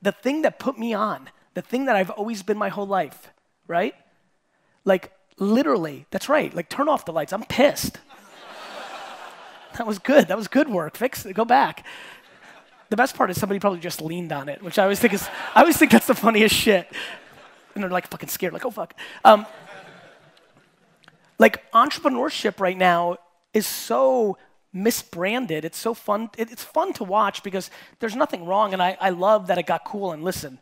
The 0.00 0.12
thing 0.12 0.40
that 0.40 0.58
put 0.58 0.78
me 0.78 0.94
on, 0.94 1.28
the 1.56 1.62
thing 1.62 1.86
that 1.86 1.96
I've 1.96 2.10
always 2.10 2.42
been 2.42 2.58
my 2.58 2.68
whole 2.68 2.86
life, 2.86 3.32
right? 3.66 3.94
Like, 4.84 5.10
literally, 5.38 6.04
that's 6.10 6.28
right. 6.28 6.54
Like, 6.54 6.68
turn 6.68 6.86
off 6.86 7.06
the 7.06 7.14
lights. 7.14 7.32
I'm 7.32 7.44
pissed. 7.44 7.98
that 9.78 9.86
was 9.86 9.98
good. 9.98 10.28
That 10.28 10.36
was 10.36 10.48
good 10.48 10.68
work. 10.68 10.98
Fix 10.98 11.24
it. 11.24 11.32
Go 11.32 11.46
back. 11.46 11.86
The 12.90 12.96
best 12.96 13.16
part 13.16 13.30
is 13.30 13.40
somebody 13.40 13.58
probably 13.58 13.80
just 13.80 14.02
leaned 14.02 14.32
on 14.32 14.50
it, 14.50 14.62
which 14.62 14.78
I 14.78 14.82
always 14.82 15.00
think 15.00 15.14
is, 15.14 15.26
I 15.54 15.60
always 15.60 15.78
think 15.78 15.92
that's 15.92 16.06
the 16.06 16.14
funniest 16.14 16.54
shit. 16.54 16.92
And 17.74 17.82
they're 17.82 17.90
like 17.90 18.06
fucking 18.08 18.28
scared, 18.28 18.52
like, 18.52 18.66
oh 18.66 18.70
fuck. 18.70 18.92
Um, 19.24 19.46
like, 21.38 21.70
entrepreneurship 21.72 22.60
right 22.60 22.76
now 22.76 23.16
is 23.54 23.66
so 23.66 24.36
misbranded. 24.74 25.64
It's 25.64 25.78
so 25.78 25.94
fun. 25.94 26.28
It's 26.36 26.62
fun 26.62 26.92
to 26.94 27.04
watch 27.04 27.42
because 27.42 27.70
there's 28.00 28.14
nothing 28.14 28.44
wrong. 28.44 28.74
And 28.74 28.82
I, 28.82 28.98
I 29.00 29.08
love 29.08 29.46
that 29.46 29.56
it 29.56 29.64
got 29.64 29.86
cool. 29.86 30.12
And 30.12 30.22
listen, 30.22 30.58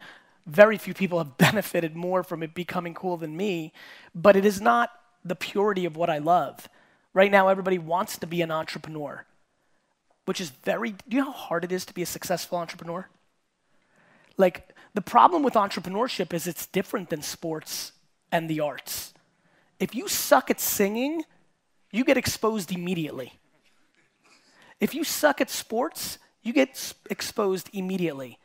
very 0.46 0.78
few 0.78 0.94
people 0.94 1.18
have 1.18 1.38
benefited 1.38 1.96
more 1.96 2.22
from 2.22 2.42
it 2.42 2.54
becoming 2.54 2.94
cool 2.94 3.16
than 3.16 3.36
me, 3.36 3.72
but 4.14 4.36
it 4.36 4.44
is 4.44 4.60
not 4.60 4.90
the 5.24 5.36
purity 5.36 5.84
of 5.84 5.96
what 5.96 6.10
I 6.10 6.18
love. 6.18 6.68
Right 7.12 7.30
now, 7.30 7.48
everybody 7.48 7.78
wants 7.78 8.18
to 8.18 8.26
be 8.26 8.42
an 8.42 8.50
entrepreneur, 8.50 9.24
which 10.24 10.40
is 10.40 10.50
very, 10.50 10.90
do 10.90 11.16
you 11.16 11.18
know 11.18 11.30
how 11.30 11.38
hard 11.38 11.64
it 11.64 11.72
is 11.72 11.84
to 11.86 11.94
be 11.94 12.02
a 12.02 12.06
successful 12.06 12.58
entrepreneur? 12.58 13.08
Like, 14.36 14.74
the 14.94 15.00
problem 15.00 15.42
with 15.42 15.54
entrepreneurship 15.54 16.32
is 16.32 16.46
it's 16.46 16.66
different 16.66 17.10
than 17.10 17.22
sports 17.22 17.92
and 18.32 18.50
the 18.50 18.60
arts. 18.60 19.14
If 19.78 19.94
you 19.94 20.08
suck 20.08 20.50
at 20.50 20.60
singing, 20.60 21.22
you 21.92 22.04
get 22.04 22.16
exposed 22.16 22.72
immediately. 22.72 23.34
If 24.80 24.94
you 24.94 25.04
suck 25.04 25.40
at 25.40 25.50
sports, 25.50 26.18
you 26.42 26.52
get 26.52 26.92
exposed 27.10 27.70
immediately 27.72 28.38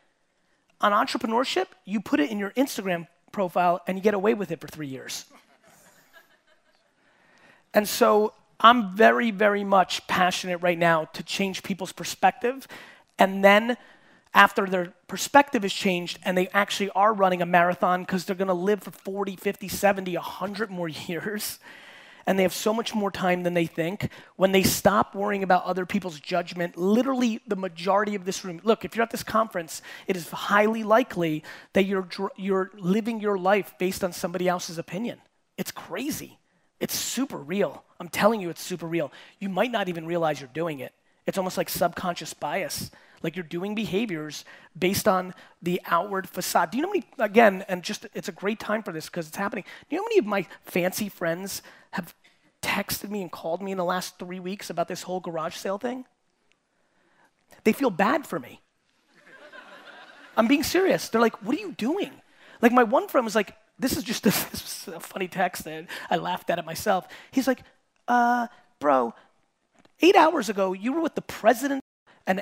on 0.81 0.91
entrepreneurship, 0.91 1.67
you 1.85 1.99
put 1.99 2.19
it 2.19 2.29
in 2.29 2.39
your 2.39 2.51
Instagram 2.51 3.07
profile 3.31 3.81
and 3.87 3.97
you 3.97 4.03
get 4.03 4.13
away 4.13 4.33
with 4.33 4.51
it 4.51 4.59
for 4.59 4.67
three 4.67 4.87
years. 4.87 5.25
and 7.73 7.87
so 7.87 8.33
I'm 8.59 8.95
very, 8.95 9.31
very 9.31 9.63
much 9.63 10.05
passionate 10.07 10.57
right 10.57 10.77
now 10.77 11.05
to 11.13 11.23
change 11.23 11.63
people's 11.63 11.91
perspective. 11.91 12.67
And 13.17 13.43
then 13.43 13.77
after 14.33 14.65
their 14.65 14.93
perspective 15.07 15.65
is 15.65 15.73
changed 15.73 16.19
and 16.23 16.37
they 16.37 16.47
actually 16.49 16.89
are 16.91 17.13
running 17.13 17.41
a 17.41 17.45
marathon 17.45 18.01
because 18.01 18.25
they're 18.25 18.35
going 18.35 18.47
to 18.47 18.53
live 18.53 18.83
for 18.83 18.91
40, 18.91 19.35
50, 19.35 19.67
70, 19.67 20.15
100 20.15 20.69
more 20.69 20.87
years 21.07 21.59
and 22.29 22.37
they 22.37 22.43
have 22.43 22.53
so 22.53 22.71
much 22.71 22.93
more 22.93 23.09
time 23.09 23.41
than 23.41 23.55
they 23.55 23.65
think. 23.65 24.11
When 24.35 24.51
they 24.51 24.61
stop 24.61 25.15
worrying 25.15 25.41
about 25.41 25.63
other 25.63 25.87
people's 25.87 26.19
judgment, 26.19 26.77
literally 26.77 27.41
the 27.47 27.55
majority 27.55 28.13
of 28.13 28.23
this 28.23 28.45
room, 28.45 28.61
look, 28.63 28.85
if 28.85 28.95
you're 28.95 29.01
at 29.01 29.09
this 29.09 29.23
conference, 29.23 29.81
it 30.05 30.15
is 30.15 30.29
highly 30.29 30.83
likely 30.83 31.43
that 31.73 31.85
you're, 31.85 32.07
you're 32.37 32.69
living 32.77 33.19
your 33.19 33.39
life 33.39 33.73
based 33.79 34.03
on 34.03 34.13
somebody 34.13 34.47
else's 34.47 34.77
opinion. 34.77 35.19
It's 35.57 35.71
crazy. 35.71 36.37
It's 36.79 36.93
super 36.93 37.37
real. 37.37 37.83
I'm 37.99 38.09
telling 38.09 38.41
you, 38.41 38.51
it's 38.51 38.61
super 38.61 38.85
real. 38.85 39.11
You 39.39 39.49
might 39.49 39.71
not 39.71 39.89
even 39.89 40.05
realize 40.05 40.39
you're 40.39 40.51
doing 40.53 40.81
it. 40.81 40.93
It's 41.25 41.39
almost 41.39 41.57
like 41.57 41.67
subconscious 41.67 42.35
bias. 42.35 42.91
Like 43.23 43.35
you're 43.35 43.43
doing 43.43 43.73
behaviors 43.73 44.45
based 44.77 45.07
on 45.07 45.33
the 45.63 45.81
outward 45.87 46.29
facade. 46.29 46.69
Do 46.69 46.77
you 46.77 46.83
know 46.83 46.89
how 46.89 46.93
many, 46.93 47.05
again, 47.17 47.65
and 47.67 47.81
just 47.81 48.05
it's 48.13 48.29
a 48.29 48.31
great 48.31 48.59
time 48.59 48.83
for 48.83 48.91
this 48.91 49.07
because 49.07 49.27
it's 49.27 49.35
happening. 49.35 49.63
Do 49.89 49.95
you 49.95 49.97
know 49.97 50.03
how 50.03 50.09
many 50.09 50.19
of 50.19 50.25
my 50.25 50.47
fancy 50.61 51.09
friends 51.09 51.63
have 51.91 52.13
texted 52.61 53.09
me 53.09 53.21
and 53.21 53.31
called 53.31 53.61
me 53.61 53.71
in 53.71 53.77
the 53.77 53.85
last 53.85 54.19
three 54.19 54.39
weeks 54.39 54.69
about 54.69 54.87
this 54.87 55.03
whole 55.03 55.19
garage 55.19 55.55
sale 55.55 55.77
thing? 55.77 56.05
They 57.63 57.73
feel 57.73 57.89
bad 57.89 58.25
for 58.25 58.39
me. 58.39 58.61
I'm 60.37 60.47
being 60.47 60.63
serious. 60.63 61.09
They're 61.09 61.21
like, 61.21 61.43
what 61.43 61.55
are 61.57 61.59
you 61.59 61.73
doing? 61.73 62.11
Like, 62.61 62.71
my 62.71 62.83
one 62.83 63.07
friend 63.07 63.25
was 63.25 63.35
like, 63.35 63.55
this 63.77 63.97
is 63.97 64.03
just 64.03 64.25
a, 64.25 64.29
this 64.51 64.87
a 64.87 64.99
funny 64.99 65.27
text 65.27 65.63
that 65.65 65.87
I 66.09 66.17
laughed 66.17 66.49
at 66.49 66.59
it 66.59 66.65
myself. 66.65 67.07
He's 67.31 67.47
like, 67.47 67.63
uh, 68.07 68.47
bro, 68.79 69.13
eight 70.01 70.15
hours 70.15 70.49
ago, 70.49 70.73
you 70.73 70.93
were 70.93 71.01
with 71.01 71.15
the 71.15 71.21
president 71.21 71.83
and 72.25 72.41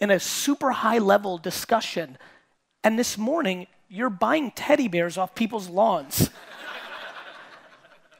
in 0.00 0.10
a 0.10 0.20
super 0.20 0.72
high 0.72 0.98
level 0.98 1.38
discussion. 1.38 2.18
And 2.84 2.98
this 2.98 3.16
morning, 3.16 3.66
you're 3.88 4.10
buying 4.10 4.50
teddy 4.50 4.88
bears 4.88 5.16
off 5.16 5.34
people's 5.34 5.68
lawns. 5.68 6.30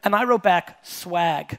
And 0.04 0.14
I 0.14 0.24
wrote 0.24 0.42
back, 0.42 0.84
swag. 0.84 1.58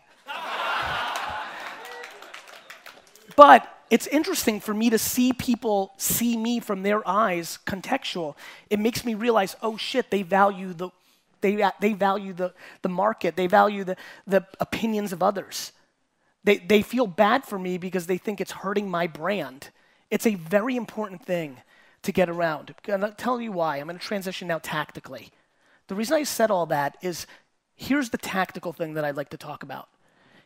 but 3.36 3.69
it's 3.89 4.08
interesting 4.08 4.60
for 4.60 4.73
me 4.73 4.89
to 4.89 4.97
see 4.97 5.34
people 5.34 5.93
see 5.97 6.36
me 6.36 6.60
from 6.60 6.84
their 6.84 7.08
eyes, 7.08 7.60
contextual. 7.65 8.36
It 8.69 8.79
makes 8.79 9.06
me 9.06 9.13
realize, 9.13 9.56
oh 9.62 9.77
shit, 9.77 10.10
they 10.10 10.23
value 10.23 10.73
the, 10.73 10.89
they, 11.41 11.63
they 11.79 11.93
value 11.93 12.34
the, 12.34 12.53
the 12.82 12.89
market, 12.89 13.36
they 13.36 13.47
value 13.47 13.84
the, 13.84 13.95
the 14.25 14.45
opinions 14.60 15.13
of 15.13 15.21
others. 15.21 15.71
They, 16.43 16.58
they 16.58 16.82
feel 16.82 17.08
bad 17.08 17.45
for 17.45 17.58
me 17.58 17.77
because 17.77 18.08
they 18.08 18.17
think 18.17 18.41
it's 18.41 18.51
hurting 18.51 18.89
my 18.89 19.08
brand 19.08 19.69
It's 20.10 20.27
a 20.27 20.36
very 20.36 20.75
important 20.75 21.25
thing 21.25 21.58
to 22.01 22.12
get 22.12 22.29
around. 22.29 22.75
And 22.88 23.06
I'll 23.06 23.13
tell 23.13 23.39
you 23.39 23.51
why. 23.51 23.77
I'm 23.77 23.88
going 23.88 23.97
to 23.97 24.03
transition 24.03 24.47
now 24.47 24.60
tactically. 24.60 25.32
The 25.88 25.95
reason 25.95 26.17
I 26.17 26.23
said 26.23 26.51
all 26.51 26.65
that 26.67 26.97
is 27.01 27.27
here's 27.75 28.09
the 28.09 28.17
tactical 28.17 28.73
thing 28.73 28.93
that 28.93 29.05
I'd 29.05 29.17
like 29.17 29.29
to 29.29 29.38
talk 29.38 29.63
about. 29.63 29.89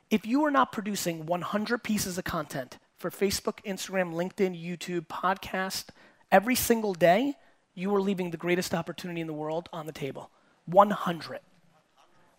If 0.10 0.26
you 0.26 0.46
are 0.46 0.52
not 0.52 0.72
producing 0.72 1.26
100 1.26 1.84
pieces 1.84 2.18
of 2.18 2.24
content 2.24 2.78
for 2.96 3.12
Facebook, 3.12 3.64
Instagram, 3.66 4.14
LinkedIn, 4.14 4.62
YouTube, 4.62 5.08
podcast 5.08 5.86
every 6.32 6.56
single 6.56 6.94
day, 6.94 7.36
you 7.76 7.94
are 7.94 8.02
leaving 8.02 8.32
the 8.32 8.38
greatest 8.38 8.74
opportunity 8.74 9.22
in 9.22 9.28
the 9.28 9.34
world 9.34 9.70
on 9.74 9.86
the 9.86 9.92
table. 9.92 10.32
100. 10.66 11.40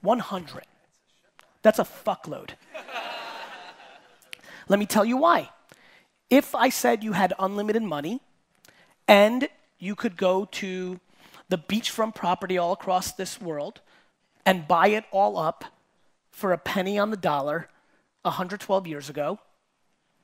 100. 0.01 0.63
That's 1.63 1.79
a 1.79 1.85
fuckload. 1.85 2.51
Let 4.69 4.79
me 4.79 4.87
tell 4.87 5.05
you 5.05 5.17
why. 5.17 5.51
If 6.31 6.55
I 6.55 6.69
said 6.69 7.05
you 7.05 7.13
had 7.13 7.33
unlimited 7.39 7.83
money 7.83 8.21
and 9.07 9.49
you 9.79 9.95
could 9.95 10.17
go 10.17 10.47
to 10.47 11.01
the 11.49 11.59
beachfront 11.59 12.15
property 12.15 12.59
all 12.59 12.73
across 12.73 13.13
this 13.13 13.41
world 13.41 13.81
and 14.49 14.67
buy 14.67 14.89
it 14.89 15.05
all 15.11 15.37
up 15.37 15.63
for 16.31 16.55
a 16.55 16.59
penny 16.59 16.99
on 16.99 17.11
the 17.11 17.19
dollar 17.19 17.69
112 18.23 18.87
years 18.87 19.11
ago, 19.11 19.39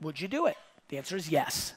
would 0.00 0.18
you 0.18 0.28
do 0.28 0.46
it? 0.46 0.56
The 0.88 0.96
answer 0.96 1.14
is 1.14 1.28
yes 1.28 1.74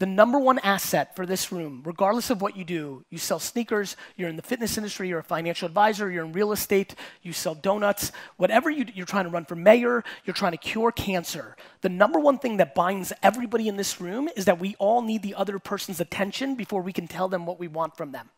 the 0.00 0.06
number 0.06 0.40
one 0.40 0.58
asset 0.58 1.14
for 1.14 1.24
this 1.24 1.52
room, 1.52 1.80
regardless 1.84 2.28
of 2.28 2.42
what 2.42 2.56
you 2.56 2.64
do, 2.64 3.04
you 3.10 3.18
sell 3.18 3.38
sneakers, 3.38 3.96
you're 4.16 4.28
in 4.28 4.34
the 4.34 4.42
fitness 4.42 4.76
industry, 4.76 5.08
you're 5.08 5.20
a 5.20 5.24
financial 5.24 5.66
advisor, 5.66 6.10
you're 6.10 6.24
in 6.24 6.32
real 6.32 6.50
estate, 6.50 6.96
you 7.22 7.32
sell 7.32 7.54
donuts, 7.54 8.10
whatever 8.36 8.68
you, 8.68 8.84
you're 8.92 9.06
trying 9.06 9.24
to 9.24 9.30
run 9.30 9.44
for 9.44 9.54
mayor, 9.54 10.02
you're 10.24 10.34
trying 10.34 10.52
to 10.52 10.58
cure 10.58 10.90
cancer. 10.90 11.56
The 11.82 11.88
number 11.88 12.18
one 12.18 12.38
thing 12.38 12.56
that 12.56 12.74
binds 12.74 13.12
everybody 13.22 13.68
in 13.68 13.76
this 13.76 14.00
room 14.00 14.28
is 14.36 14.46
that 14.46 14.58
we 14.58 14.74
all 14.80 15.00
need 15.00 15.22
the 15.22 15.36
other 15.36 15.60
person's 15.60 16.00
attention 16.00 16.56
before 16.56 16.82
we 16.82 16.92
can 16.92 17.06
tell 17.06 17.28
them 17.28 17.46
what 17.46 17.60
we 17.60 17.68
want 17.68 17.96
from 17.96 18.10
them. 18.10 18.30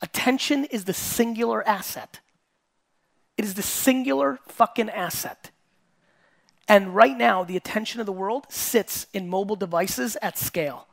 Attention 0.00 0.64
is 0.66 0.84
the 0.84 0.92
singular 0.92 1.66
asset. 1.66 2.20
It 3.36 3.44
is 3.44 3.54
the 3.54 3.62
singular 3.62 4.38
fucking 4.46 4.90
asset. 4.90 5.50
And 6.68 6.94
right 6.94 7.16
now, 7.16 7.44
the 7.44 7.56
attention 7.56 8.00
of 8.00 8.06
the 8.06 8.12
world 8.12 8.46
sits 8.48 9.06
in 9.12 9.28
mobile 9.28 9.56
devices 9.56 10.16
at 10.20 10.38
scale. 10.38 10.86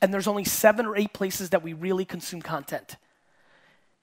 And 0.00 0.12
there's 0.12 0.28
only 0.28 0.44
seven 0.44 0.86
or 0.86 0.96
eight 0.96 1.12
places 1.12 1.50
that 1.50 1.62
we 1.62 1.72
really 1.72 2.04
consume 2.04 2.42
content. 2.42 2.96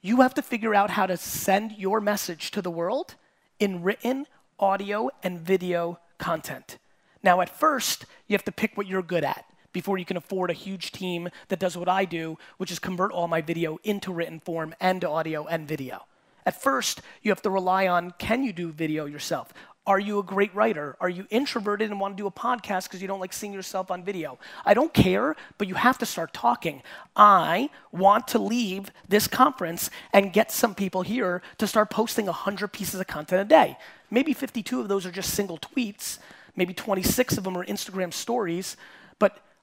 You 0.02 0.22
have 0.22 0.34
to 0.34 0.42
figure 0.42 0.76
out 0.76 0.92
how 0.92 1.06
to 1.06 1.16
send 1.16 1.74
your 1.78 2.02
message 2.02 2.52
to 2.52 2.62
the 2.62 2.72
world 2.72 3.16
in 3.60 3.84
written, 3.84 4.28
audio, 4.60 5.10
and 5.24 5.40
video 5.40 6.00
content. 6.18 6.78
Now, 7.24 7.40
at 7.40 7.50
first, 7.50 8.06
you 8.28 8.34
have 8.34 8.44
to 8.46 8.52
pick 8.52 8.76
what 8.76 8.88
you're 8.88 9.02
good 9.02 9.24
at 9.24 9.46
before 9.74 9.98
you 9.98 10.06
can 10.06 10.18
afford 10.18 10.50
a 10.50 10.54
huge 10.54 10.92
team 10.92 11.30
that 11.50 11.60
does 11.60 11.76
what 11.76 11.90
I 11.90 12.06
do, 12.06 12.38
which 12.58 12.72
is 12.72 12.80
convert 12.80 13.12
all 13.12 13.28
my 13.28 13.42
video 13.42 13.80
into 13.84 14.14
written 14.14 14.40
form 14.40 14.74
and 14.80 15.04
audio 15.04 15.46
and 15.46 15.68
video. 15.68 16.06
At 16.46 16.62
first, 16.62 17.02
you 17.22 17.32
have 17.32 17.42
to 17.42 17.50
rely 17.50 17.88
on 17.88 18.12
can 18.18 18.44
you 18.44 18.54
do 18.54 18.72
video 18.72 19.06
yourself? 19.06 19.54
Are 19.86 20.00
you 20.00 20.18
a 20.20 20.24
great 20.24 20.56
writer? 20.56 20.96
Are 21.02 21.10
you 21.10 21.28
introverted 21.30 21.92
and 21.92 22.00
want 22.00 22.16
to 22.16 22.22
do 22.24 22.28
a 22.28 22.32
podcast 22.32 22.84
because 22.84 23.02
you 23.02 23.08
don't 23.08 23.20
like 23.20 23.34
seeing 23.34 23.52
yourself 23.52 23.92
on 23.92 24.02
video? 24.02 24.40
I 24.66 24.74
don't 24.74 24.94
care, 24.94 25.36
but 25.58 25.68
you 25.68 25.76
have 25.76 25.98
to 25.98 26.06
start 26.06 26.34
talking. 26.34 26.82
I 27.18 27.70
want 27.92 28.30
to 28.30 28.40
leave 28.40 28.92
this 29.10 29.28
conference 29.28 29.90
and 30.14 30.32
get 30.32 30.54
some 30.54 30.74
people 30.74 31.02
here 31.02 31.42
to 31.58 31.68
start 31.68 31.90
posting 31.90 32.28
100 32.28 32.70
pieces 32.70 33.02
of 33.02 33.08
content 33.08 33.42
a 33.42 33.46
day. 33.46 33.78
Maybe 34.10 34.32
52 34.32 34.80
of 34.80 34.88
those 34.88 35.06
are 35.06 35.12
just 35.12 35.34
single 35.34 35.58
tweets, 35.58 36.18
maybe 36.56 36.74
26 36.74 37.38
of 37.38 37.44
them 37.44 37.58
are 37.58 37.66
Instagram 37.66 38.14
stories, 38.14 38.78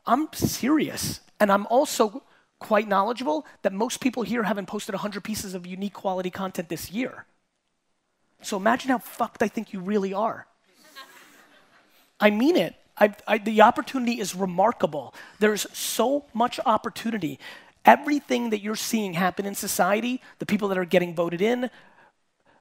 I'm 0.06 0.28
serious. 0.32 1.20
And 1.38 1.50
I'm 1.50 1.66
also 1.66 2.22
quite 2.58 2.86
knowledgeable 2.86 3.46
that 3.62 3.72
most 3.72 4.00
people 4.00 4.22
here 4.22 4.42
haven't 4.42 4.66
posted 4.66 4.94
100 4.94 5.24
pieces 5.24 5.54
of 5.54 5.66
unique 5.66 5.94
quality 5.94 6.30
content 6.30 6.68
this 6.68 6.90
year. 6.90 7.24
So 8.42 8.56
imagine 8.56 8.90
how 8.90 8.98
fucked 8.98 9.42
I 9.42 9.48
think 9.48 9.72
you 9.72 9.80
really 9.80 10.14
are. 10.14 10.46
I 12.20 12.30
mean 12.30 12.56
it. 12.56 12.74
I, 12.98 13.14
I, 13.26 13.38
the 13.38 13.62
opportunity 13.62 14.20
is 14.20 14.34
remarkable. 14.34 15.14
There's 15.38 15.66
so 15.72 16.26
much 16.34 16.60
opportunity. 16.66 17.38
Everything 17.86 18.50
that 18.50 18.60
you're 18.60 18.76
seeing 18.76 19.14
happen 19.14 19.46
in 19.46 19.54
society, 19.54 20.20
the 20.38 20.44
people 20.44 20.68
that 20.68 20.76
are 20.76 20.84
getting 20.84 21.14
voted 21.14 21.40
in, 21.40 21.70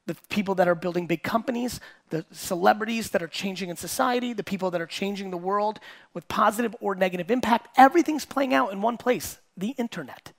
the 0.09 0.17
people 0.29 0.55
that 0.55 0.67
are 0.67 0.73
building 0.73 1.05
big 1.05 1.21
companies, 1.21 1.79
the 2.09 2.25
celebrities 2.31 3.11
that 3.11 3.21
are 3.21 3.27
changing 3.27 3.69
in 3.69 3.75
society, 3.75 4.33
the 4.33 4.43
people 4.43 4.71
that 4.71 4.81
are 4.81 4.87
changing 4.87 5.29
the 5.29 5.37
world 5.37 5.79
with 6.15 6.27
positive 6.27 6.75
or 6.81 6.95
negative 6.95 7.29
impact, 7.29 7.67
everything's 7.77 8.25
playing 8.25 8.51
out 8.51 8.71
in 8.71 8.81
one 8.81 8.97
place 8.97 9.37
the 9.55 9.75
internet. 9.77 10.31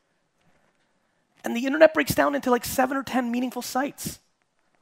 And 1.44 1.56
the 1.56 1.66
internet 1.66 1.94
breaks 1.94 2.16
down 2.16 2.34
into 2.34 2.50
like 2.50 2.64
seven 2.64 2.96
or 2.96 3.04
10 3.04 3.30
meaningful 3.30 3.62
sites. 3.62 4.18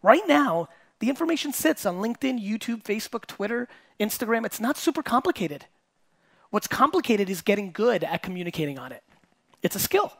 Right 0.03 0.27
now, 0.27 0.71
the 1.01 1.11
information 1.11 1.53
sits 1.53 1.85
on 1.85 1.97
LinkedIn, 1.97 2.43
YouTube, 2.43 2.83
Facebook, 2.83 3.27
Twitter, 3.27 3.69
Instagram. 4.01 4.47
It's 4.47 4.59
not 4.59 4.79
super 4.79 5.03
complicated. 5.03 5.67
What's 6.51 6.67
complicated 6.67 7.29
is 7.29 7.43
getting 7.43 7.73
good 7.73 8.03
at 8.03 8.23
communicating 8.23 8.79
on 8.79 8.93
it. 8.93 9.03
It's 9.63 9.77
a 9.77 9.81
skill. 9.81 10.15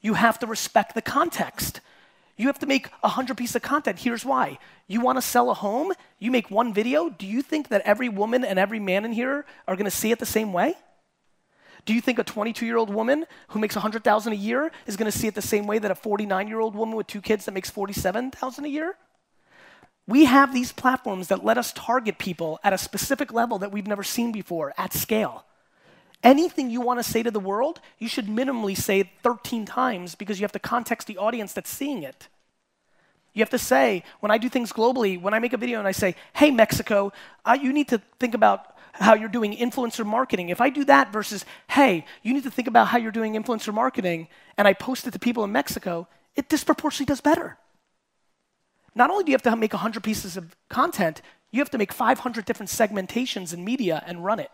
You 0.00 0.14
have 0.14 0.38
to 0.38 0.46
respect 0.46 0.94
the 0.94 1.02
context. 1.02 1.80
You 2.40 2.46
have 2.46 2.58
to 2.60 2.66
make 2.66 2.86
a 2.86 3.08
100 3.08 3.36
pieces 3.36 3.56
of 3.56 3.60
content. 3.60 3.98
Here's 3.98 4.24
why. 4.24 4.58
You 4.86 5.02
want 5.02 5.18
to 5.18 5.22
sell 5.22 5.50
a 5.50 5.54
home, 5.54 5.92
you 6.18 6.30
make 6.30 6.50
one 6.50 6.72
video. 6.72 7.10
Do 7.10 7.26
you 7.26 7.42
think 7.42 7.68
that 7.68 7.82
every 7.82 8.08
woman 8.08 8.46
and 8.46 8.58
every 8.58 8.80
man 8.80 9.04
in 9.04 9.12
here 9.12 9.44
are 9.68 9.76
going 9.76 9.84
to 9.84 9.90
see 9.90 10.10
it 10.10 10.18
the 10.18 10.24
same 10.24 10.54
way? 10.54 10.72
Do 11.84 11.92
you 11.92 12.00
think 12.00 12.18
a 12.18 12.24
22 12.24 12.64
year 12.64 12.78
old 12.78 12.88
woman 12.88 13.26
who 13.48 13.58
makes 13.58 13.74
100,000 13.76 14.32
a 14.32 14.36
year 14.36 14.72
is 14.86 14.96
going 14.96 15.10
to 15.10 15.16
see 15.16 15.26
it 15.26 15.34
the 15.34 15.42
same 15.42 15.66
way 15.66 15.78
that 15.80 15.90
a 15.90 15.94
49 15.94 16.48
year 16.48 16.60
old 16.60 16.74
woman 16.74 16.96
with 16.96 17.06
two 17.06 17.20
kids 17.20 17.44
that 17.44 17.52
makes 17.52 17.68
47,000 17.68 18.64
a 18.64 18.68
year? 18.68 18.96
We 20.06 20.24
have 20.24 20.54
these 20.54 20.72
platforms 20.72 21.28
that 21.28 21.44
let 21.44 21.58
us 21.58 21.74
target 21.74 22.16
people 22.16 22.58
at 22.64 22.72
a 22.72 22.78
specific 22.78 23.34
level 23.34 23.58
that 23.58 23.70
we've 23.70 23.86
never 23.86 24.02
seen 24.02 24.32
before 24.32 24.72
at 24.78 24.94
scale. 24.94 25.44
Anything 26.22 26.68
you 26.68 26.80
want 26.80 26.98
to 26.98 27.02
say 27.02 27.22
to 27.22 27.30
the 27.30 27.40
world, 27.40 27.80
you 27.98 28.08
should 28.08 28.26
minimally 28.26 28.76
say 28.76 29.00
it 29.00 29.08
13 29.22 29.64
times 29.64 30.14
because 30.14 30.38
you 30.38 30.44
have 30.44 30.52
to 30.52 30.58
context 30.58 31.06
the 31.06 31.16
audience 31.16 31.52
that's 31.52 31.70
seeing 31.70 32.02
it. 32.02 32.28
You 33.32 33.40
have 33.40 33.50
to 33.50 33.58
say, 33.58 34.02
when 34.20 34.30
I 34.30 34.38
do 34.38 34.48
things 34.48 34.72
globally, 34.72 35.20
when 35.20 35.34
I 35.34 35.38
make 35.38 35.52
a 35.52 35.56
video 35.56 35.78
and 35.78 35.88
I 35.88 35.92
say, 35.92 36.16
hey, 36.34 36.50
Mexico, 36.50 37.12
uh, 37.44 37.56
you 37.60 37.72
need 37.72 37.88
to 37.88 38.02
think 38.18 38.34
about 38.34 38.76
how 38.92 39.14
you're 39.14 39.28
doing 39.28 39.56
influencer 39.56 40.04
marketing. 40.04 40.48
If 40.48 40.60
I 40.60 40.68
do 40.68 40.84
that 40.84 41.12
versus, 41.12 41.44
hey, 41.68 42.04
you 42.22 42.34
need 42.34 42.42
to 42.42 42.50
think 42.50 42.68
about 42.68 42.88
how 42.88 42.98
you're 42.98 43.12
doing 43.12 43.34
influencer 43.34 43.72
marketing, 43.72 44.28
and 44.58 44.66
I 44.66 44.72
post 44.72 45.06
it 45.06 45.12
to 45.12 45.18
people 45.18 45.44
in 45.44 45.52
Mexico, 45.52 46.08
it 46.34 46.48
disproportionately 46.48 47.06
does 47.06 47.20
better. 47.20 47.56
Not 48.94 49.10
only 49.10 49.24
do 49.24 49.30
you 49.30 49.34
have 49.34 49.42
to 49.42 49.56
make 49.56 49.72
100 49.72 50.02
pieces 50.02 50.36
of 50.36 50.56
content, 50.68 51.22
you 51.50 51.60
have 51.60 51.70
to 51.70 51.78
make 51.78 51.92
500 51.92 52.44
different 52.44 52.68
segmentations 52.68 53.54
in 53.54 53.64
media 53.64 54.02
and 54.06 54.24
run 54.24 54.40
it. 54.40 54.50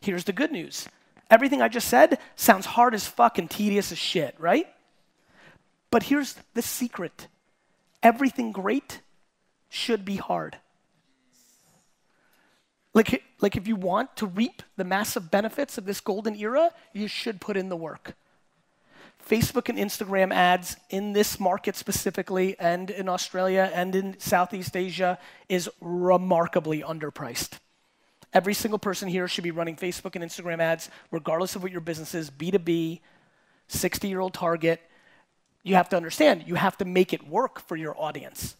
Here's 0.00 0.24
the 0.24 0.32
good 0.32 0.52
news 0.52 0.88
everything 1.30 1.60
I 1.60 1.68
just 1.68 1.88
said 1.88 2.18
sounds 2.36 2.66
hard 2.66 2.94
as 2.94 3.06
fuck 3.06 3.38
and 3.38 3.50
tedious 3.50 3.90
as 3.92 3.98
shit, 3.98 4.34
right? 4.38 4.66
But 5.90 6.04
here's 6.04 6.36
the 6.54 6.62
secret 6.62 7.28
everything 8.02 8.52
great 8.52 9.00
should 9.68 10.04
be 10.04 10.16
hard. 10.16 10.58
Like, 12.94 13.22
like 13.40 13.56
if 13.56 13.68
you 13.68 13.76
want 13.76 14.16
to 14.16 14.26
reap 14.26 14.62
the 14.76 14.84
massive 14.84 15.30
benefits 15.30 15.76
of 15.76 15.84
this 15.84 16.00
golden 16.00 16.34
era, 16.34 16.70
you 16.94 17.08
should 17.08 17.40
put 17.40 17.56
in 17.56 17.68
the 17.68 17.76
work. 17.76 18.14
Facebook 19.28 19.68
and 19.68 19.76
Instagram 19.76 20.32
ads 20.32 20.76
in 20.88 21.12
this 21.12 21.38
market 21.40 21.76
specifically, 21.76 22.56
and 22.58 22.90
in 22.90 23.08
Australia 23.08 23.70
and 23.74 23.94
in 23.94 24.18
Southeast 24.20 24.76
Asia, 24.76 25.18
is 25.48 25.68
remarkably 25.80 26.80
underpriced. 26.82 27.58
Every 28.32 28.54
single 28.54 28.78
person 28.78 29.08
here 29.08 29.28
should 29.28 29.44
be 29.44 29.50
running 29.50 29.76
Facebook 29.76 30.14
and 30.14 30.24
Instagram 30.24 30.60
ads, 30.60 30.90
regardless 31.10 31.56
of 31.56 31.62
what 31.62 31.72
your 31.72 31.80
business 31.80 32.14
is 32.14 32.30
B2B, 32.30 33.00
60 33.68 34.08
year 34.08 34.20
old 34.20 34.34
target. 34.34 34.80
You 35.62 35.74
have 35.74 35.88
to 35.90 35.96
understand, 35.96 36.44
you 36.46 36.54
have 36.54 36.76
to 36.78 36.84
make 36.84 37.12
it 37.12 37.26
work 37.26 37.60
for 37.60 37.76
your 37.76 37.98
audience 38.00 38.56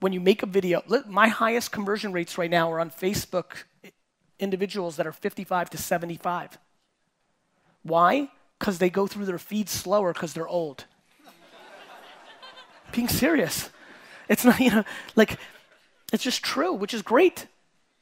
when 0.00 0.12
you 0.12 0.20
make 0.20 0.42
a 0.42 0.46
video, 0.46 0.82
my 1.08 1.28
highest 1.28 1.72
conversion 1.72 2.12
rates 2.12 2.38
right 2.38 2.50
now 2.50 2.70
are 2.70 2.80
on 2.80 2.90
Facebook 2.90 3.64
individuals 4.38 4.96
that 4.96 5.06
are 5.06 5.12
55 5.12 5.70
to 5.70 5.78
75. 5.78 6.58
Why? 7.82 8.28
Because 8.58 8.78
they 8.78 8.90
go 8.90 9.06
through 9.06 9.24
their 9.24 9.38
feed 9.38 9.68
slower 9.68 10.12
because 10.12 10.32
they're 10.32 10.48
old. 10.48 10.84
Being 12.92 13.08
serious. 13.08 13.70
It's 14.28 14.44
not, 14.44 14.60
you 14.60 14.70
know, 14.70 14.84
like, 15.16 15.38
it's 16.12 16.22
just 16.22 16.42
true, 16.42 16.72
which 16.72 16.94
is 16.94 17.02
great. 17.02 17.46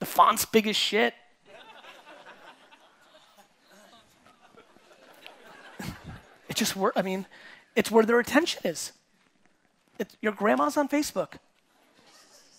The 0.06 0.12
font's 0.12 0.44
big 0.44 0.68
as 0.68 0.76
shit. 0.76 1.14
it 6.48 6.54
just 6.54 6.76
works. 6.76 6.96
I 6.96 7.02
mean, 7.02 7.26
it's 7.74 7.90
where 7.90 8.04
their 8.04 8.20
attention 8.20 8.60
is. 8.64 8.92
It's, 9.98 10.16
your 10.20 10.30
grandma's 10.30 10.76
on 10.76 10.88
Facebook. 10.88 11.38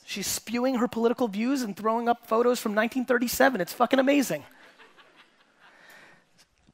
She's 0.05 0.27
spewing 0.27 0.75
her 0.75 0.89
political 0.89 1.29
views 1.29 1.61
and 1.61 1.73
throwing 1.73 2.09
up 2.09 2.27
photos 2.27 2.59
from 2.59 2.73
1937. 2.73 3.61
It's 3.61 3.71
fucking 3.71 3.99
amazing. 3.99 4.43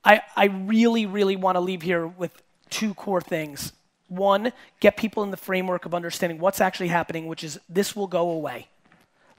I, 0.04 0.24
I 0.36 0.46
really, 0.46 1.06
really 1.06 1.36
want 1.36 1.56
to 1.56 1.60
leave 1.60 1.84
here 1.84 2.08
with 2.08 2.42
two 2.72 2.96
core 2.96 3.22
things. 3.22 3.74
One, 4.08 4.52
get 4.80 4.98
people 4.98 5.22
in 5.22 5.30
the 5.30 5.38
framework 5.38 5.86
of 5.86 5.94
understanding 5.94 6.40
what's 6.40 6.60
actually 6.60 6.88
happening, 6.88 7.28
which 7.28 7.44
is 7.44 7.60
this 7.70 7.96
will 7.96 8.08
go 8.08 8.32
away. 8.32 8.70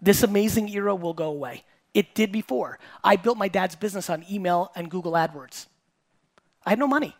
This 0.04 0.22
amazing 0.22 0.68
era 0.68 0.94
will 0.94 1.14
go 1.14 1.30
away. 1.30 1.64
It 1.94 2.14
did 2.14 2.30
before. 2.30 2.78
I 3.02 3.16
built 3.16 3.38
my 3.38 3.48
dad's 3.48 3.74
business 3.74 4.10
on 4.10 4.22
email 4.30 4.70
and 4.76 4.90
Google 4.90 5.12
AdWords. 5.12 5.66
I 6.66 6.70
had 6.70 6.78
no 6.78 6.86
money. 6.86 7.16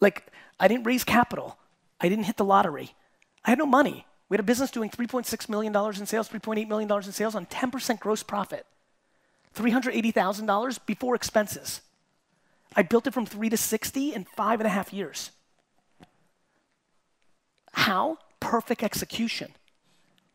Like, 0.00 0.28
I 0.60 0.68
didn't 0.68 0.84
raise 0.84 1.02
capital. 1.02 1.58
I 2.00 2.08
didn't 2.08 2.24
hit 2.24 2.36
the 2.36 2.44
lottery. 2.44 2.92
I 3.44 3.50
had 3.50 3.58
no 3.58 3.66
money. 3.66 4.06
We 4.28 4.36
had 4.36 4.40
a 4.40 4.44
business 4.44 4.70
doing 4.70 4.90
$3.6 4.90 5.48
million 5.48 5.74
in 5.74 6.06
sales, 6.06 6.28
$3.8 6.28 6.68
million 6.68 6.90
in 6.92 7.02
sales 7.12 7.34
on 7.34 7.46
10% 7.46 7.98
gross 7.98 8.22
profit. 8.22 8.64
$380,000 9.56 10.78
before 10.86 11.16
expenses. 11.16 11.80
I 12.76 12.82
built 12.82 13.08
it 13.08 13.12
from 13.12 13.26
three 13.26 13.50
to 13.50 13.56
60 13.56 14.14
in 14.14 14.24
five 14.24 14.60
and 14.60 14.68
a 14.68 14.70
half 14.70 14.92
years. 14.92 15.32
How? 17.72 18.18
Perfect 18.38 18.84
execution. 18.84 19.50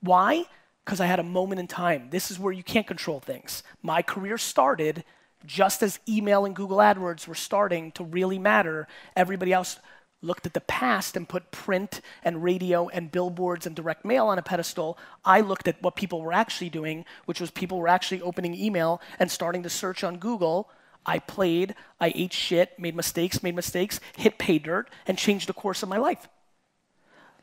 Why? 0.02 0.44
Because 0.88 1.02
I 1.02 1.06
had 1.06 1.20
a 1.20 1.24
moment 1.24 1.60
in 1.60 1.68
time. 1.68 2.12
This 2.12 2.32
is 2.32 2.40
where 2.40 2.54
you 2.54 2.64
can't 2.64 2.88
control 2.88 3.20
things. 3.20 3.62
My 3.82 4.02
career 4.02 4.38
started 4.38 5.04
just 5.46 5.84
as 5.84 6.00
email 6.08 6.46
and 6.46 6.56
Google 6.56 6.78
AdWords 6.78 7.28
were 7.28 7.36
starting 7.36 7.92
to 7.92 8.06
really 8.06 8.40
matter. 8.40 8.88
Everybody 9.14 9.52
else 9.52 9.80
looked 10.22 10.46
at 10.46 10.54
the 10.54 10.62
past 10.62 11.18
and 11.18 11.28
put 11.28 11.52
print 11.52 12.00
and 12.24 12.42
radio 12.42 12.88
and 12.88 13.12
billboards 13.12 13.66
and 13.66 13.76
direct 13.76 14.06
mail 14.06 14.28
on 14.28 14.40
a 14.40 14.42
pedestal. 14.42 14.98
I 15.26 15.42
looked 15.42 15.68
at 15.68 15.82
what 15.82 15.98
people 15.98 16.22
were 16.22 16.32
actually 16.32 16.70
doing, 16.70 17.04
which 17.26 17.42
was 17.42 17.52
people 17.52 17.80
were 17.80 17.90
actually 17.90 18.22
opening 18.22 18.56
email 18.56 19.02
and 19.20 19.30
starting 19.30 19.64
to 19.64 19.70
search 19.70 20.06
on 20.06 20.20
Google. 20.20 20.70
I 21.06 21.20
played, 21.20 21.76
I 22.00 22.14
ate 22.16 22.32
shit, 22.32 22.80
made 22.80 22.96
mistakes, 22.96 23.44
made 23.44 23.58
mistakes, 23.58 24.00
hit 24.16 24.38
pay 24.38 24.58
dirt, 24.58 24.90
and 25.06 25.18
changed 25.18 25.50
the 25.50 25.54
course 25.54 25.84
of 25.84 25.90
my 25.90 25.98
life. 25.98 26.30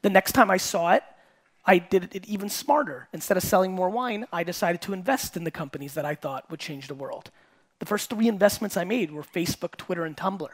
The 0.00 0.08
next 0.08 0.32
time 0.32 0.50
I 0.50 0.56
saw 0.56 0.94
it, 0.94 1.02
I 1.66 1.78
did 1.78 2.14
it 2.14 2.26
even 2.26 2.48
smarter. 2.48 3.08
Instead 3.12 3.36
of 3.36 3.42
selling 3.42 3.72
more 3.72 3.88
wine, 3.88 4.26
I 4.32 4.44
decided 4.44 4.80
to 4.82 4.92
invest 4.92 5.36
in 5.36 5.44
the 5.44 5.50
companies 5.50 5.94
that 5.94 6.04
I 6.04 6.14
thought 6.14 6.50
would 6.50 6.60
change 6.60 6.88
the 6.88 6.94
world. 6.94 7.30
The 7.78 7.86
first 7.86 8.10
three 8.10 8.28
investments 8.28 8.76
I 8.76 8.84
made 8.84 9.10
were 9.10 9.22
Facebook, 9.22 9.76
Twitter, 9.76 10.04
and 10.04 10.16
Tumblr. 10.16 10.48